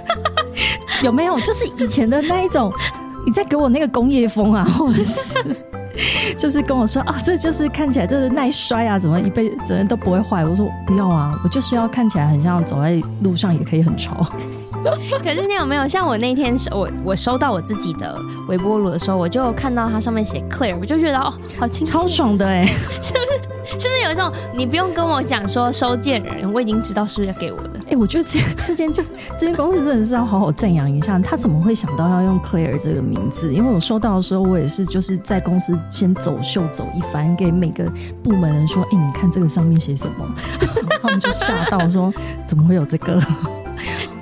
[1.02, 1.38] 有没有？
[1.40, 2.72] 就是以前的那一种。
[3.24, 5.38] 你在给我那个工业风啊，或者是
[6.36, 10.44] 就是跟我说啊，这就是看起来这是耐摔啊，怎么一辈子都不会坏？
[10.44, 14.26] 我说不要啊，我就是要看起来很像走在路上也可以很潮。
[15.22, 18.18] 可是你有没有像我那天收我我收到我自己的
[18.48, 22.64] 微波炉的时候，我就看到它上面写 Clear，我就觉得哦，好清超爽的哎，
[23.02, 23.52] 是不是？
[23.78, 27.70] 是不是有一种你不用跟我讲说收件人，我已经知道是不是要给我的？
[27.88, 29.02] 哎，我觉得这这间这
[29.38, 33.52] 这间公司真的是要好好赞扬一下，他怎么会想到要用 Clear 这个名字？
[33.52, 37.84] 因为我收到的时候，我也是就是在公司先走秀走一番，给每个
[38.22, 40.34] 部门人说，哎，你看这个上面写什么？
[41.00, 42.12] 他们就吓到说，
[42.46, 43.22] 怎么会有这个？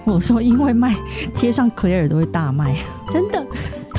[0.04, 0.94] 我说，因为卖
[1.34, 2.76] 贴上 Clear 都会大卖，
[3.10, 3.44] 真的。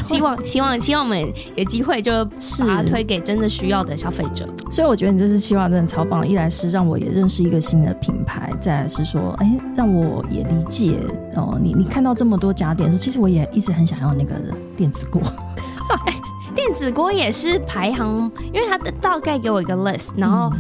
[0.04, 4.46] 希望希望希望我们有机会就把它推给真的需要的消费者。
[4.70, 6.28] 所以我觉得你这次企划真的超棒。
[6.28, 10.98] 一来是让我也认识一个新的品牌，再来是说，哎，让我也理解
[11.36, 11.58] 哦。
[11.62, 14.36] 你你看到这么多家电，说其实我也一直很想要那个
[14.76, 15.22] 电子锅。
[16.54, 20.52] 电子锅也是排行，因为它大概给我一个 list，然后。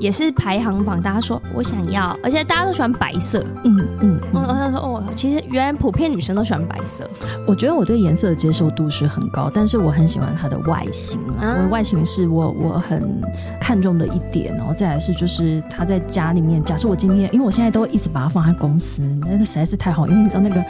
[0.00, 3.44] 嗯也是排行榜，大家说我想要，而且大家都喜欢白色。
[3.64, 7.08] 嗯嗯，我我他说哦，其实原来普遍女生都喜欢白色。
[7.46, 11.54] 我觉得我对颜色的接受度是很高，但是我很喜欢它的外形啊。
[11.54, 13.20] 我的外形是我我很
[13.60, 16.64] 看重的一点，然后再来是就是它在家里面。
[16.64, 20.64] 假设我今天，因为我现在都一直把它放在公司，那实在是太好，因为你知道那个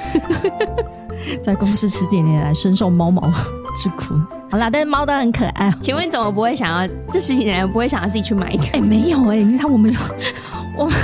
[1.40, 3.30] 在公司十几年来深受猫毛
[3.76, 4.14] 之苦。
[4.50, 5.72] 好啦，但是猫都很可爱。
[5.80, 6.92] 请问你怎么不会想要？
[7.12, 8.64] 这十几年不会想要自己去买一个？
[8.64, 9.98] 哎、欸，没有哎、欸，你看我们有，
[10.76, 10.94] 我们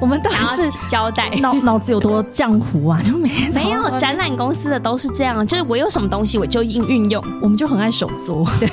[0.00, 3.00] 我们到底是交代脑脑子有多浆糊啊？
[3.02, 8.68] 就没没有展览公司的都是这样，就是我有什么东西我就应运用，我们就很爱手作，对，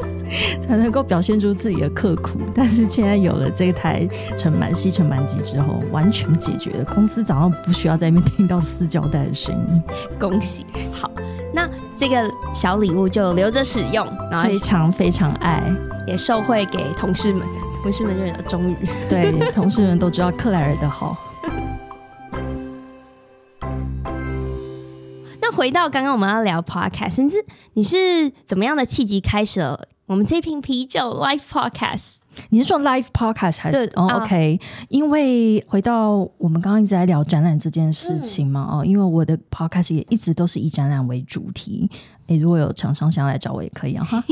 [0.68, 2.38] 才能够表现出自己的刻苦。
[2.54, 4.06] 但是现在有了这台
[4.36, 6.84] 尘螨吸尘螨机之后，完全解决了。
[6.94, 9.82] 公司早上不需要在那边听到撕胶带的声音。
[10.18, 11.10] 恭喜，好。
[11.54, 15.62] 那这个小礼物就留着使用，然后非常非常爱，
[16.06, 17.46] 也受惠给同事们，
[17.82, 18.76] 同事们就觉得终于
[19.08, 21.16] 对， 同事们都知道克莱尔的好。
[25.40, 32.16] 那回到刚刚我们要聊 podcast，甚至你是怎么样的契机开始了我们这瓶啤酒 live podcast？
[32.48, 33.84] 你是说 live podcast 还是？
[33.94, 41.90] 哦，OK，因为回到我们刚刚一直在聊展览这件事情嘛，哦、嗯，因为我的 podcast 也一直都是以展览为主题。
[42.26, 44.22] 诶，如果有厂商想要来找我也可以啊，哈，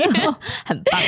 [0.64, 1.00] 很棒。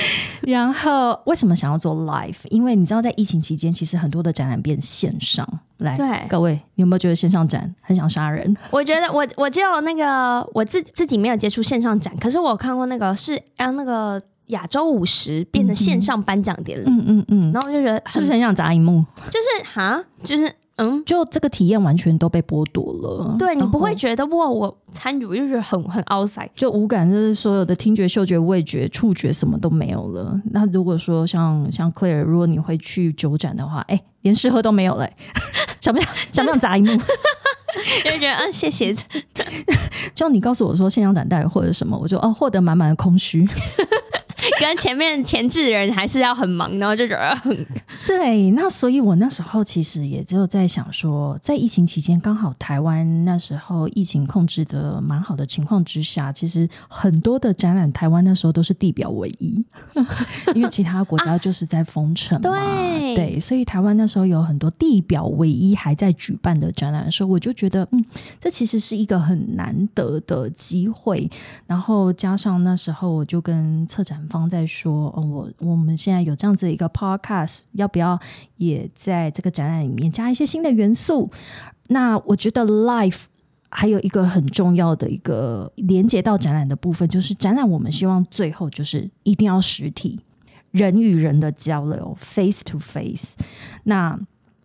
[0.42, 2.36] 然后为什么想要做 live？
[2.50, 5.46] 因为你知道，在疫情期间，其实很多的展览变线上。
[5.78, 8.56] 来，对各位，你有没有觉得线上展很想杀人？
[8.70, 14.22] 我觉得我我只有那个我自自己没有接触线上展，可是我有看过那个是啊那个。
[14.50, 19.04] 亚洲五十变成线上颁奖典礼，嗯嗯嗯，然后我就觉得是不是很想砸荧幕？
[19.28, 23.34] 就是哈，就是嗯，就这个体验完全都被剥夺了。
[23.38, 30.38] 对，你不会觉得哇，我参与我就觉得很很 outside，就无感，就是所有的听觉、嗅觉、味觉、触觉什么都没有了。
[30.50, 35.08] 那如果说像像 Claire，如果你会去酒展的话，哎，连试喝都没有了，
[35.80, 36.88] 想不想想不想砸一幕？
[38.04, 38.94] 就觉得嗯，谢谢。
[40.14, 43.46] 就你告诉我说线上展带或者什么，我就哦获得满满的空虚。
[44.66, 47.66] 跟前面前置的人还是要很忙，然后就觉得很
[48.04, 48.50] 对。
[48.50, 59.64] 那所以，我那时候其实也只有在想说，在疫情期间，刚好台湾那时候疫情控制的蛮好的情况之下，其实很多的展览，台湾那时候都是地表唯一，
[60.56, 62.50] 因为其他国家就是在封城嘛。
[62.50, 68.04] 啊、对对，所以台湾那时候有很多地表唯一还在举办的展览的时候，我就觉得，嗯，
[68.40, 71.30] 这其实是一个很难得的机会。
[71.68, 74.46] 然后加上那时候，我就跟策展方。
[74.46, 78.16] 在说，哦，我我们现在有这样子一个 podcast，要不要
[78.58, 81.28] 也在这个展览里面加一些新的元素？
[81.88, 83.24] 那我觉得 life
[83.68, 90.20] 还有一个很重要的一个连接到展览的部分，就是展览我们希望最后就是一定要实体
[90.70, 93.34] 人与人的交流，face to face。
[93.82, 94.16] 那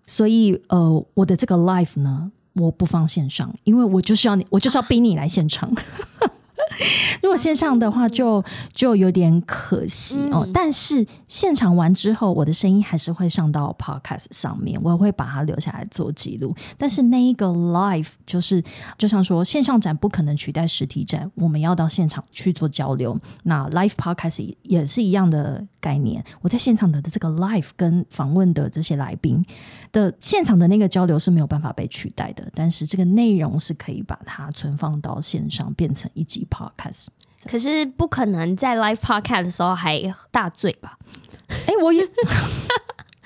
[0.05, 5.71] 所以呃，我的这个 life 呢，我不放线上，因为我就是要你，我就是要逼你来现场。
[7.21, 10.43] 如果线上的话就，就就有点可惜哦。
[10.45, 16.55] 嗯、但是现场完之后，我的声音还是会上到 Podcast 上面，我会把它留下来做记录。
[16.77, 18.63] 但是那一个 Live 就是，
[18.97, 23.17] 就像说线上展不可能取代实体展，我们要到现场去做交流。
[23.43, 26.23] 那 Live Podcast 也是一样的概念。
[26.41, 29.45] 我在现场的这个 Live 跟访问的这些来宾
[29.91, 37.07] 的现场的那个交流是没有办法被取代的，但是这个内容是可以把它存放到线上，变成一集 Podcast。
[37.45, 39.99] 可是不可能在 live podcast 的时候还
[40.29, 40.97] 大醉吧？
[41.49, 42.03] 哎、欸，我也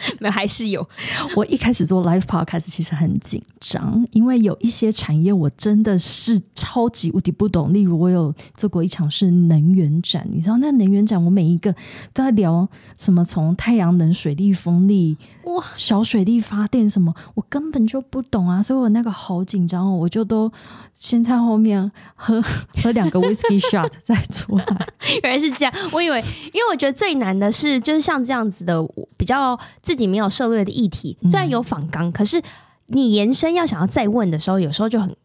[0.19, 0.87] 没有，还是有。
[1.35, 7.73] 我一开始做 live podcast 其实很紧张，因为有一些产业我真的是超级无敌不懂。
[7.73, 11.71] 例如，我有做过一场是能源展，你知道那能源展，我每一个
[12.13, 20.51] 都在聊什么，从太阳能、水力、风力，哇，小水力发电什么，我根本就不懂啊，所以我那个好紧张哦，我就都
[20.93, 22.41] 先在后面喝
[22.83, 24.65] 喝两个 whisky shot 再出来。
[25.23, 26.19] 原来是这样，我以为，
[26.53, 28.81] 因为我觉得最难的是，就是像这样子的
[29.17, 32.41] 比较自己没有涉略的议题，虽然有访纲，可是
[32.87, 35.15] 你延伸要想要再问的时候，有时候就很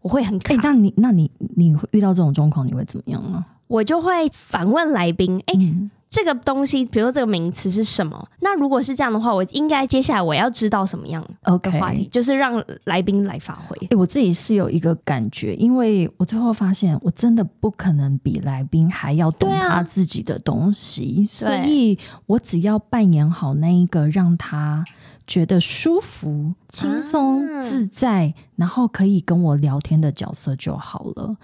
[0.00, 0.54] 我会很卡。
[0.54, 3.44] 欸、那你那你你遇到这种状况，你会怎么样呢？
[3.66, 5.58] 我就会反问来宾，哎、欸。
[5.58, 8.28] 嗯这个东西，比如说这个名词是什么？
[8.40, 13.74] 那如果是这样的话，我应该接下来我要知道什么样的话题.就是让来宾来发挥。
[13.88, 24.84] 欸，我自己是有一个感觉，因为我最后发现，我真的不可能比来宾还要懂他自己的东西，啊、所以我只要扮演好那一个让他
[25.26, 31.34] 觉得舒服、轻松、自在，啊、然后可以跟我聊天的角色就好了。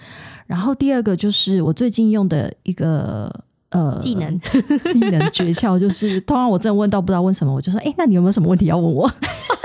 [0.46, 3.34] 然后第二个就是我最近用的一个。
[3.70, 4.40] 呃，技能
[4.82, 9.10] 技能诀窍就是，通常我真的问到不知道问什么，我就说，哎、欸，那你有没有什么问题要问我？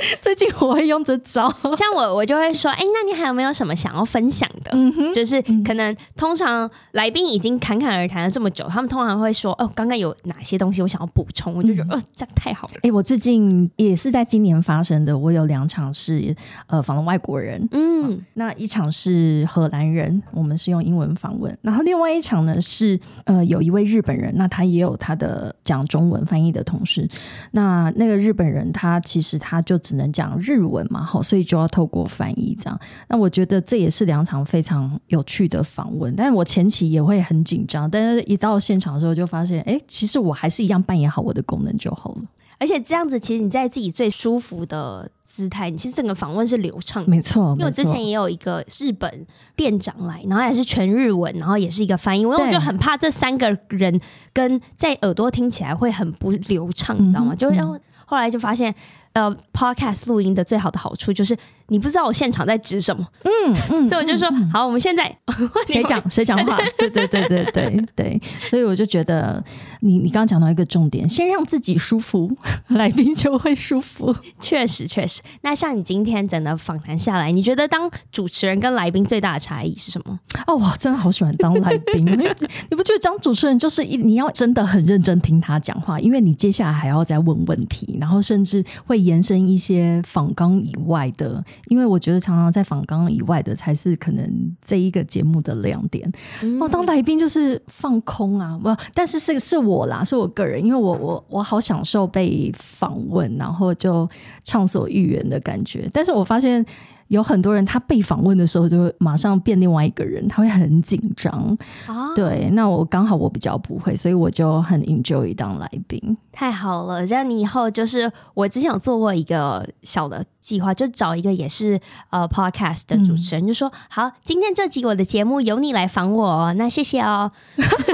[0.20, 4.70] 最近我会用这招，像我我就会说，哎、欸，那你还有没有什么想要分享的？
[4.72, 11.54] 嗯哼，就是可能通常来宾已经侃侃而谈了这么久，他们通常会说，哦，刚刚有哪些东西我想要补充？
[11.54, 12.74] 我就觉得，哦、呃，这样太好了。
[12.76, 16.34] 哎、欸，我最近也是在今年发生的，我有两场是
[16.66, 27.08] 呃访问外国人，嗯，那一场是荷兰人，我们是用英文访问，然后另外一场呢是呃有一位日本人，那他也有他的讲中文翻译的同事，
[27.52, 30.30] 那那个日本人他其实他就只能讲。
[30.38, 32.80] 日文嘛，好，所以就要透过翻译这样。
[33.08, 36.14] 那我觉得这也是两场非常有趣的访问。
[36.16, 42.22] 但是我前期也会很紧张，但是一到现场的时候就发现，哎、欸，其实我还是一样扮演好我的功能就好了。
[42.58, 47.10] 而且这样子，其实你在自己最舒服的姿态，你其实整个访问是流畅的。
[47.10, 49.26] 没错，因为我之前也有一个日本
[49.56, 54.00] 店长来，然后也是全日文，然后也是一个翻译，因为我就很怕这三个人
[54.32, 57.34] 跟在耳朵听起来会很不流畅，你知道吗？
[57.34, 58.74] 嗯、就然后后来就发现。
[59.20, 61.36] 呃，Podcast 录音的最好的好处就是
[61.70, 65.04] 你不知道我现场在指什么，嗯嗯，所以我就说、嗯、好，我们现在
[65.66, 69.42] 谁讲谁讲话， 对对对对对对，所以我就觉得
[69.80, 72.30] 你你刚刚讲到一个重点，先让自己舒服，
[72.68, 74.14] 来宾就会舒服。
[74.40, 80.18] 确实确实，那像你今天整个访谈下来，你觉得当主持人跟来宾最大的差异是什么？
[80.46, 89.00] 哦，我真的好喜欢当来宾，你不觉得当主持人就是一你要真的很认真听他讲话，因为你接下来还要再问问题，然后甚至会。
[89.00, 96.10] 延伸一些访纲以外的，因为我觉得常常在访纲以外的才是可能这一个节目的亮点。
[96.42, 104.08] 嗯、哦，当来宾就是放空啊，不，但是是是我啦，是我个人，因为我我我好享受被访问，然后就
[104.44, 105.88] 畅所欲言的感觉。
[105.92, 106.64] 但是我发现。
[107.10, 111.58] 有很多人，他被访问的时候就马上变另外一个人，他会很紧张。
[111.88, 116.16] 哦、对，那我刚好我比较不会，所以我就很 enjoy 当来宾。
[116.30, 121.80] 太好了，这样你以后就是我之前有做过一个小的计划，就找一个也是
[122.10, 127.32] 呃 podcast 的主持人，嗯、就说好，今天这集我的节目由你来访我，那谢谢哦。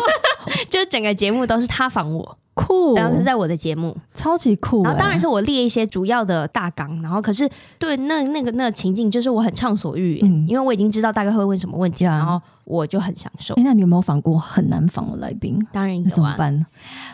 [0.69, 2.37] 就整个节目都是他访我。
[2.57, 4.83] 酷，然后是在我的节目，超级酷。
[4.83, 7.47] 然后当然是我列一些主要的大纲，然后可是
[7.79, 13.55] 对那那个那个情境，就是我很畅所欲言，嗯、因为我已经知道大概会问什么问题，啊、然后我就很享受。
[13.59, 15.59] 那你有没有访过很难访的来宾？
[15.71, 16.11] 当然有啊。
[16.11, 16.65] 怎么办呢？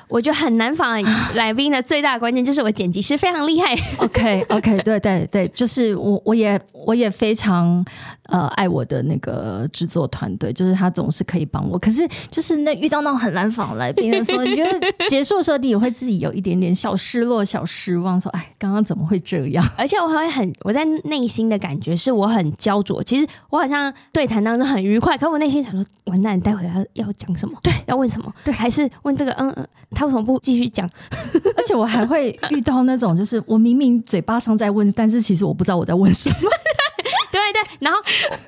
[0.06, 1.02] 我觉得很难访
[1.34, 3.74] 来宾的最大的关键就是我剪辑师非常厉害。
[3.96, 7.84] OK OK，对对对，就是我我也我也非常
[8.26, 11.78] 呃爱我的那个制作团队，就是他总是可以帮我。
[11.78, 14.78] 可是就是那遇到那种很难访的来宾的时候，你觉得
[15.08, 15.31] 结束。
[15.32, 23.02] 做设定也会自己有一点点小失落、小失望，说：“哎，刚刚怎么会这样？”而且我还会很，我在内心的感觉是我很焦灼。
[23.02, 27.58] 其实我好像对谈当中很愉快，可我内心想说：“完蛋，待会要要讲什么？
[27.62, 28.30] 对，要问什么？
[28.44, 29.32] 对，还是问这个？
[29.32, 30.86] 嗯嗯，他为什么不继续讲？
[31.56, 36.36] 而且我还会遇到那种，就是我明明嘴巴上在问，但是其实我不知道我在问什么。
[37.32, 37.98] 对对，然后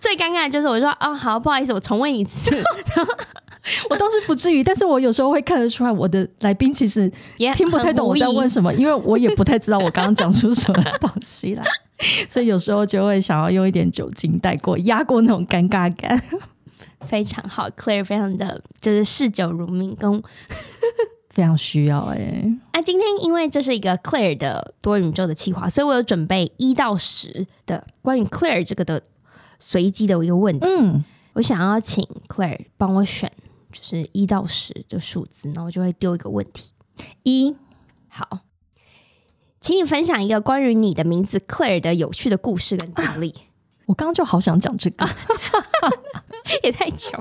[0.02, 2.50] 最尴尬的就是我说：“哦，好，不好意思，我重问一次。”
[3.88, 11.64] 我倒是不至于，但是我有时候会看得出来，我的来宾其实也听不太懂我在问什么，因为我也不太知道我刚刚讲出什么东西来，
[12.28, 16.22] 所以有时候就会想要用一点酒精带过，压过那种尴尬感。
[17.06, 20.22] 非常好，Claire 非常的就是嗜酒如命，跟
[21.30, 22.58] 非常需要哎、欸。
[22.72, 29.02] 那、啊、今天因为这是一个 Claire 的多宇宙的企划，所以我有准备一到十的关于 Claire 这个的
[29.58, 30.66] 随机的一个问题。
[30.66, 31.04] 嗯，
[31.34, 33.30] 我想要请 Claire 帮我选。
[33.74, 36.72] 就是一到十的数字，然后我就会丢一个问题：
[37.24, 37.56] 一
[38.08, 38.38] 好，
[39.60, 43.34] 请你分享一个关于你的名字 Claire 的有趣的故事跟经历。
[43.86, 45.06] 我刚刚就好想讲这个，
[46.62, 47.18] 也太巧。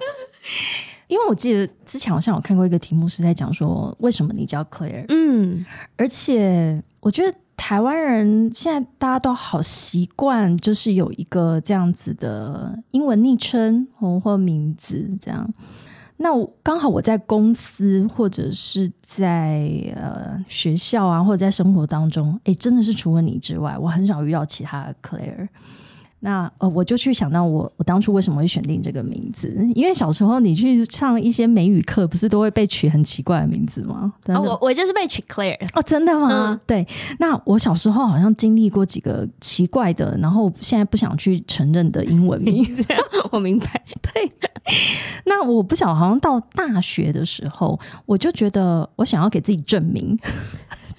[1.08, 5.66] 因为我记得之前好像有看过一个题目是在讲说为什么你叫 Claire，嗯，
[5.98, 15.54] 而且我觉得台湾人现在大家都好习惯，就是有一个这样子的英文昵称或或名字这样。
[16.24, 16.30] 那
[16.64, 25.50] 刚好我在公司或者是在呃学校啊，或者在生活当中，哎，真的是除了你之外，我很少遇到其他的 Claire。
[26.26, 29.54] 那呃，我就去想到我我当初为什么会选定这个名字？
[29.76, 34.14] 因为小时候你去上一些美语课，不是都会被取很奇怪的名字吗？
[34.28, 36.30] 哦，我我就是被取 Claire 哦，真的吗？
[36.32, 36.88] 嗯，对。
[37.20, 42.86] 那我小时候好像经历过几个奇怪的，然后现在不想去承认的英文名 字。
[43.32, 43.84] 我明白。
[44.02, 44.32] 对。
[45.26, 50.18] 那我不晓得，好像到大学的时候，我就觉得我想要给自己证明。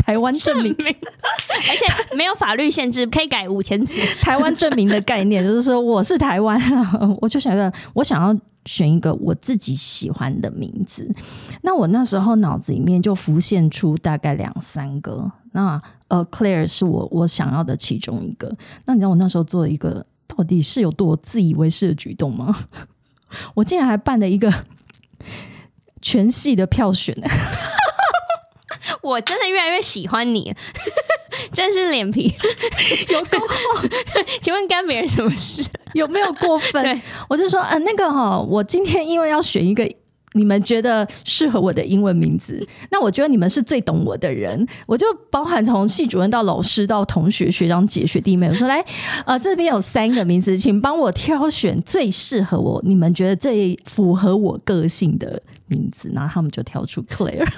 [0.04, 3.98] 台湾证明， 而且没有法律限制，可以改五千次。
[4.20, 6.60] 台湾证明的概念就是说，我是台湾，
[7.22, 11.10] 我就想要，我想要选一个我自己喜欢的名字。
[11.62, 15.30] 那我那时候脑子里面就浮现出大概两三个。
[15.52, 18.54] 那呃，Claire 是我我想要的其中一个。
[18.84, 22.54] 那你知道我那时候做了一个到底是有多自以为是的举动吗？
[23.54, 24.52] 我竟然还办了一个
[26.02, 27.16] 全系的票选。
[29.02, 30.54] 我真的越来越喜欢你，
[31.52, 32.32] 真是脸皮
[33.10, 33.88] 有够厚。
[34.42, 35.68] 请问干别人什么事？
[35.94, 37.00] 有没有过分？
[37.28, 39.88] 我就说，嗯、呃，那个哈，我今天因为要选一个
[40.32, 48.84] 你们觉得适合我的英文名字，那我觉得你们是最懂我的人，我就包含从系主任到老师到同学、学长姐、学弟妹，我说来，
[49.24, 57.48] 呃，这边有三个名字，请帮我挑选最适合我、你们觉得最符合我个性的名字，然后他们就挑出 Claire。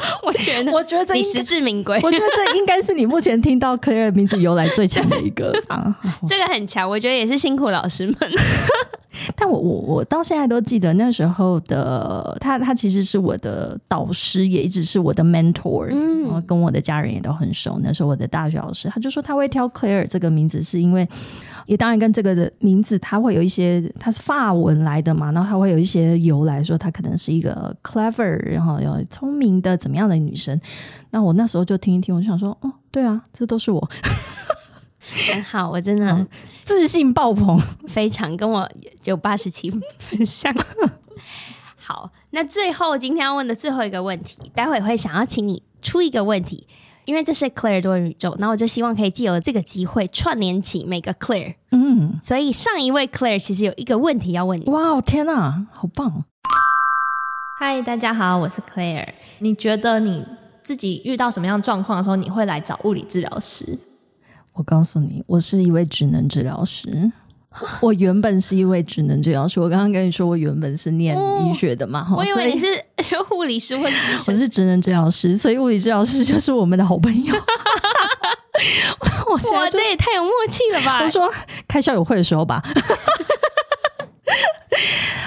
[0.22, 1.98] 我觉得，我觉得这你实至名归。
[2.02, 5.94] 我觉得这应该是你目前听到 Claire 名字由来最强的一个 啊，
[6.26, 8.16] 这个很强，我觉得也是辛苦老师们。
[9.34, 17.80] 但我我我到现在都记得那时候的他，他其实是我的导师，也一直是我的 mentor，嗯，然后跟我的家人也都很熟。
[17.82, 21.08] 那时候我的大学老师，他就说他会挑 Claire 这个名字，是因为。
[21.66, 30.58] 也当然跟这个的名字，它会有一些，它是法文来的嘛，然后它会有一些由来说，她可能是一个 clever，然后有聪明的怎么样的女生。
[31.10, 33.90] 那我那时候就听一听，我就想说，哦，对啊，这都是我，
[35.32, 36.26] 很好，我真的、嗯、
[36.62, 38.68] 自信爆棚，非常跟我
[39.04, 40.54] 有八十七分像。
[41.76, 46.66] 好，那最后今天要问的最后一个问题，待会会想要请你出一个问题。
[47.06, 51.54] 因为这是 Claire 多元宇宙，那我就希望可以借由这个机会串联起每个 Claire。
[51.70, 54.64] 嗯，所以上一位 Claire 其实有一个问题要问你。
[54.64, 56.24] 哇，天哪，好棒！
[57.60, 59.06] 嗨，大家好，我是 Claire。
[59.38, 60.26] 你觉得你
[60.64, 63.78] 自己遇到什么样状况的时候，你会来找物理治疗师？
[64.54, 67.12] 我告诉你，我是一位职能治疗师。
[67.80, 72.66] 我原本是一位职能治疗师，我刚刚跟你说，我原本是念医学的嘛，哦、我以为你 是
[73.28, 74.24] 护理师或者医生。
[74.28, 77.34] 我是职能治疗师，所以物理治疗师就是我们的好朋友。
[79.28, 81.02] 我哇，这也太有默契了吧！
[81.02, 81.30] 我说
[81.68, 82.62] 开校友会的时候吧。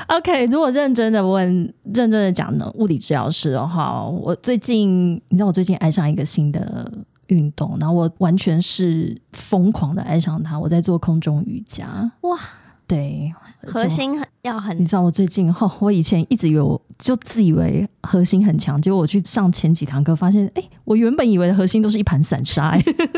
[0.08, 1.48] OK，如果认真的问，
[1.84, 6.92] 认真的讲呢，物理治疗师的话，我最近你知道，我最近爱上一个新的。
[7.30, 10.60] 运动，然后我完全是疯狂的爱上它。
[10.60, 12.38] 我在做空中瑜伽，哇，
[12.86, 13.34] 对，
[13.66, 14.78] 核心很要很。
[14.80, 22.72] 你知道我最近哈、哦，我以前一直以为我就自以为核心很强，结果我去上前几堂课，发现哎，我原本以为的核心都是一盘散沙，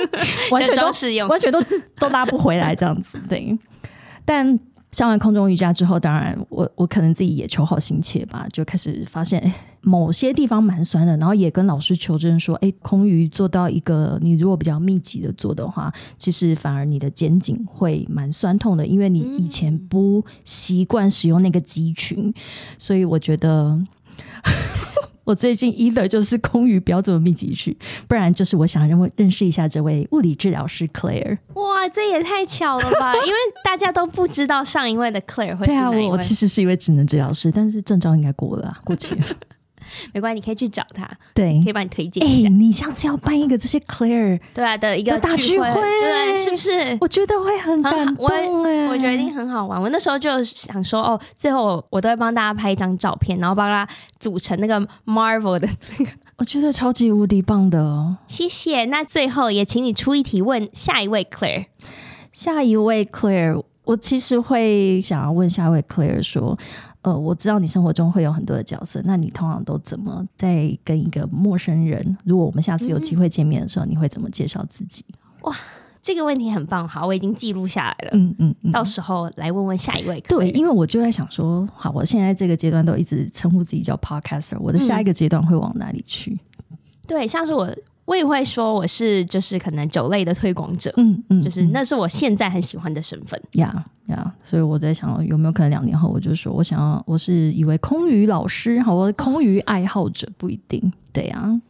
[0.51, 1.59] 完全都完全都
[1.97, 3.19] 都拉不回来这样子。
[3.27, 3.57] 对，
[4.23, 4.59] 但。
[4.91, 22.33] 上完空中瑜伽之后，当然我我可能自己也求好心切吧，就开始发现诶某些地方蛮酸的，然后也跟老师求证说，哎空余做到一个你如果比较密集的做的话，其实反而你的肩颈会蛮酸痛的，因为你以前不习惯使用那个肌群，
[22.77, 23.79] 所以我觉得。
[25.23, 31.37] 我最近 either 就是空余不要这么密集去，不然就是我想认认识一下这位物理治疗师 Claire。
[31.53, 33.13] 哇，这也太巧了吧！
[33.25, 35.91] 因为大家都不知道上一位的 Claire 会是哪一位。
[35.91, 39.25] 对啊，我我其实是一位职能治疗师，但是证照应该过了，过期了。
[40.13, 42.47] 没关系，你可以去找他，对，可以帮你推荐一下。
[42.47, 46.97] 欸、你下次要办一个这些 Claire 对啊的一个大聚会，对，是不是？
[47.01, 49.81] 我觉得会很感动哎，我觉得一定很好玩。
[49.81, 53.87] 我那时候就想说，哦，最后我都会帮大家拍一张照片，然后帮他
[54.19, 55.67] 组成那个 Marvel 的
[55.97, 58.17] 那个， 我觉得超级无敌棒的哦。
[58.27, 58.85] 谢谢。
[58.85, 61.65] 那最后也请你出一题问下一位 Claire，
[62.31, 66.57] 下一位 Claire，我其实会想要问下一位 Claire 说。
[67.03, 72.17] 呃，我知道你生活中会有很多的角色，那你通常都怎么在跟一个陌生人？
[72.23, 75.03] 如果我们下次有机会见面的时候，嗯、你会怎么介绍自己？
[75.41, 75.55] 哇，
[76.01, 78.11] 这个问题很棒，好，我已经记录下来了。
[78.13, 80.21] 嗯嗯，嗯，到时候来问问下一位。
[80.27, 86.37] 对，因为我就在想说，好，我现在这个阶段都一直称呼自己叫 podcaster，我的下一个阶段会往哪里去？
[86.69, 86.77] 嗯、
[87.07, 87.67] 对，像是我。
[88.05, 101.61] 我也会说我是就是可能酒类的推广者，嗯嗯，就是那是我现在很喜欢的身份，呀呀，所以我在想有没有可能两年后我就说我想要我是一位空余老师，好，我的空余爱好者不一定，对啊，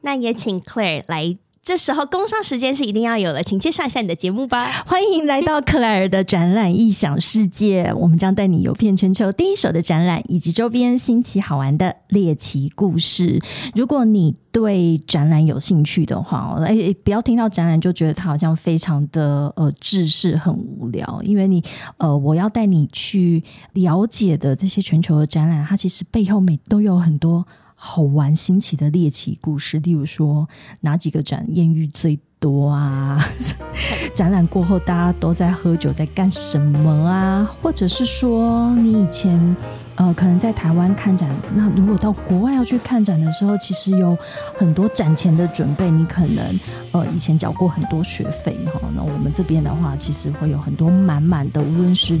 [0.00, 1.36] 那也请 Claire 来。
[1.64, 4.82] 这时候工商时间是一定要有的，请介绍一下你的节目吧。
[4.84, 13.38] 欢迎来到克莱尔的展览异想世界，我们将带你游遍全球第一手的展览以及周边新奇好玩的猎奇故事。
[13.76, 21.62] 如果你对展览有兴趣的话，哎，不要听到展览就觉得它好像非常的呃制式很无聊，因为你
[21.96, 23.40] 呃我要带你去
[23.74, 27.46] 了解的这些全球的展览，它其实背后每都有很多。
[27.84, 30.48] 好玩新奇的猎奇故事，例如说
[30.82, 33.18] 哪几个展艳遇最多啊？
[34.14, 37.50] 展览过后大家都在喝酒，在干什么啊？
[37.60, 39.56] 或者是说你以前
[39.96, 44.16] 呃可能在台湾看展，那如果到国外要去看展的时候，其实有
[44.56, 46.60] 很多展前的准备，你可能
[46.92, 48.80] 呃以前缴过很多学费哈。
[48.94, 52.16] 那我们这边的话，其实会有很多满满的，无论是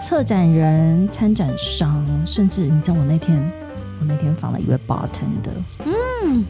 [0.00, 3.61] 策展人、参展商，甚至你在我那天。
[4.02, 6.44] 我那天访了一位 bartender，嗯，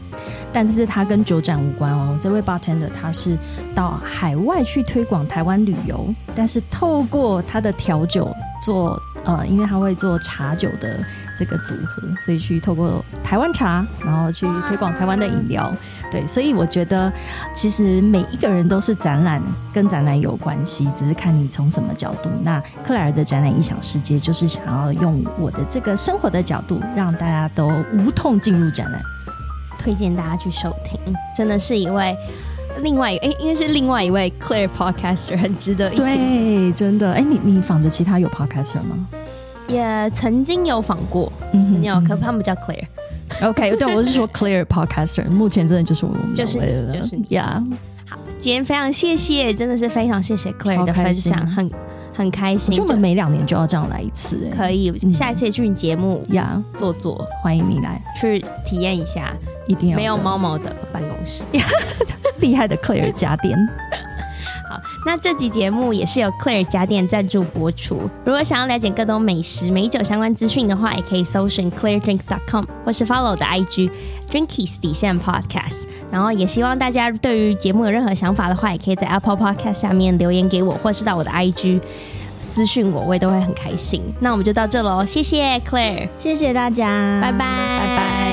[0.51, 2.17] 但是他跟酒展无关哦。
[2.19, 3.37] 这位 bartender 他是
[3.75, 8.33] 到海外去推广台湾旅游，但是透过他的调酒
[8.65, 8.99] 做。
[9.25, 10.99] 呃，因为他会做茶酒的
[11.37, 15.73] 这个组合，所以去透过台湾茶，然后去推广台湾的饮料。
[16.11, 17.11] 对，所以我觉得
[17.53, 19.41] 其实每一个人都是展览，
[19.73, 22.29] 跟展览有关系，只是看你从什么角度。
[22.43, 29.01] 那克莱尔的展览异想世界就是想要用我的这个生活的角度，让大家都无痛进入展览，
[29.79, 30.99] 推荐大家去收听，
[31.35, 32.15] 真的是一位。
[32.81, 35.95] 另外，哎，应该是另外一位 Claire Podcaster，很值得一。
[35.95, 37.11] 对，真的。
[37.13, 39.07] 哎，你你访的其他有 Podcaster 吗？
[39.67, 42.85] 也曾经有访过，嗯，曾经有，可他们叫 Claire。
[43.41, 47.63] OK，对，我是说 Claire Podcaster，目前真的就是我们就是就是呀。
[47.65, 47.77] Yeah
[48.09, 51.69] 好，今天非常谢谢，真的是非常谢谢 Claire 的分享，很
[52.13, 52.75] 很开心。
[52.75, 59.33] 就我们每两年就要这样来一次，哎，可以，下一次去你节目呀坐坐，欢迎你来去体验一下，
[59.67, 61.43] 一定要没有猫毛的办公室。
[62.39, 63.57] 厉害的 Claire 家电，
[64.69, 68.09] 好，那这集节目也是由 Claire 家电赞助播出。
[68.25, 73.89] 如果想要了解更多美食、美酒相关资讯的话，也可以搜寻 ClaireDrink.com 或是 follow 我的 IG
[74.33, 75.83] Drinkies 底线 Podcast。
[76.11, 81.79] 然后也希望大家对于节目有任何想法的话，也可以在 Apple Podcast 下面留言给我，或是到我的 IG
[82.41, 84.01] 私讯我，我也都会很开心。
[84.19, 88.32] 那我们就到这喽，谢谢 Claire，谢谢大家，拜拜，拜拜。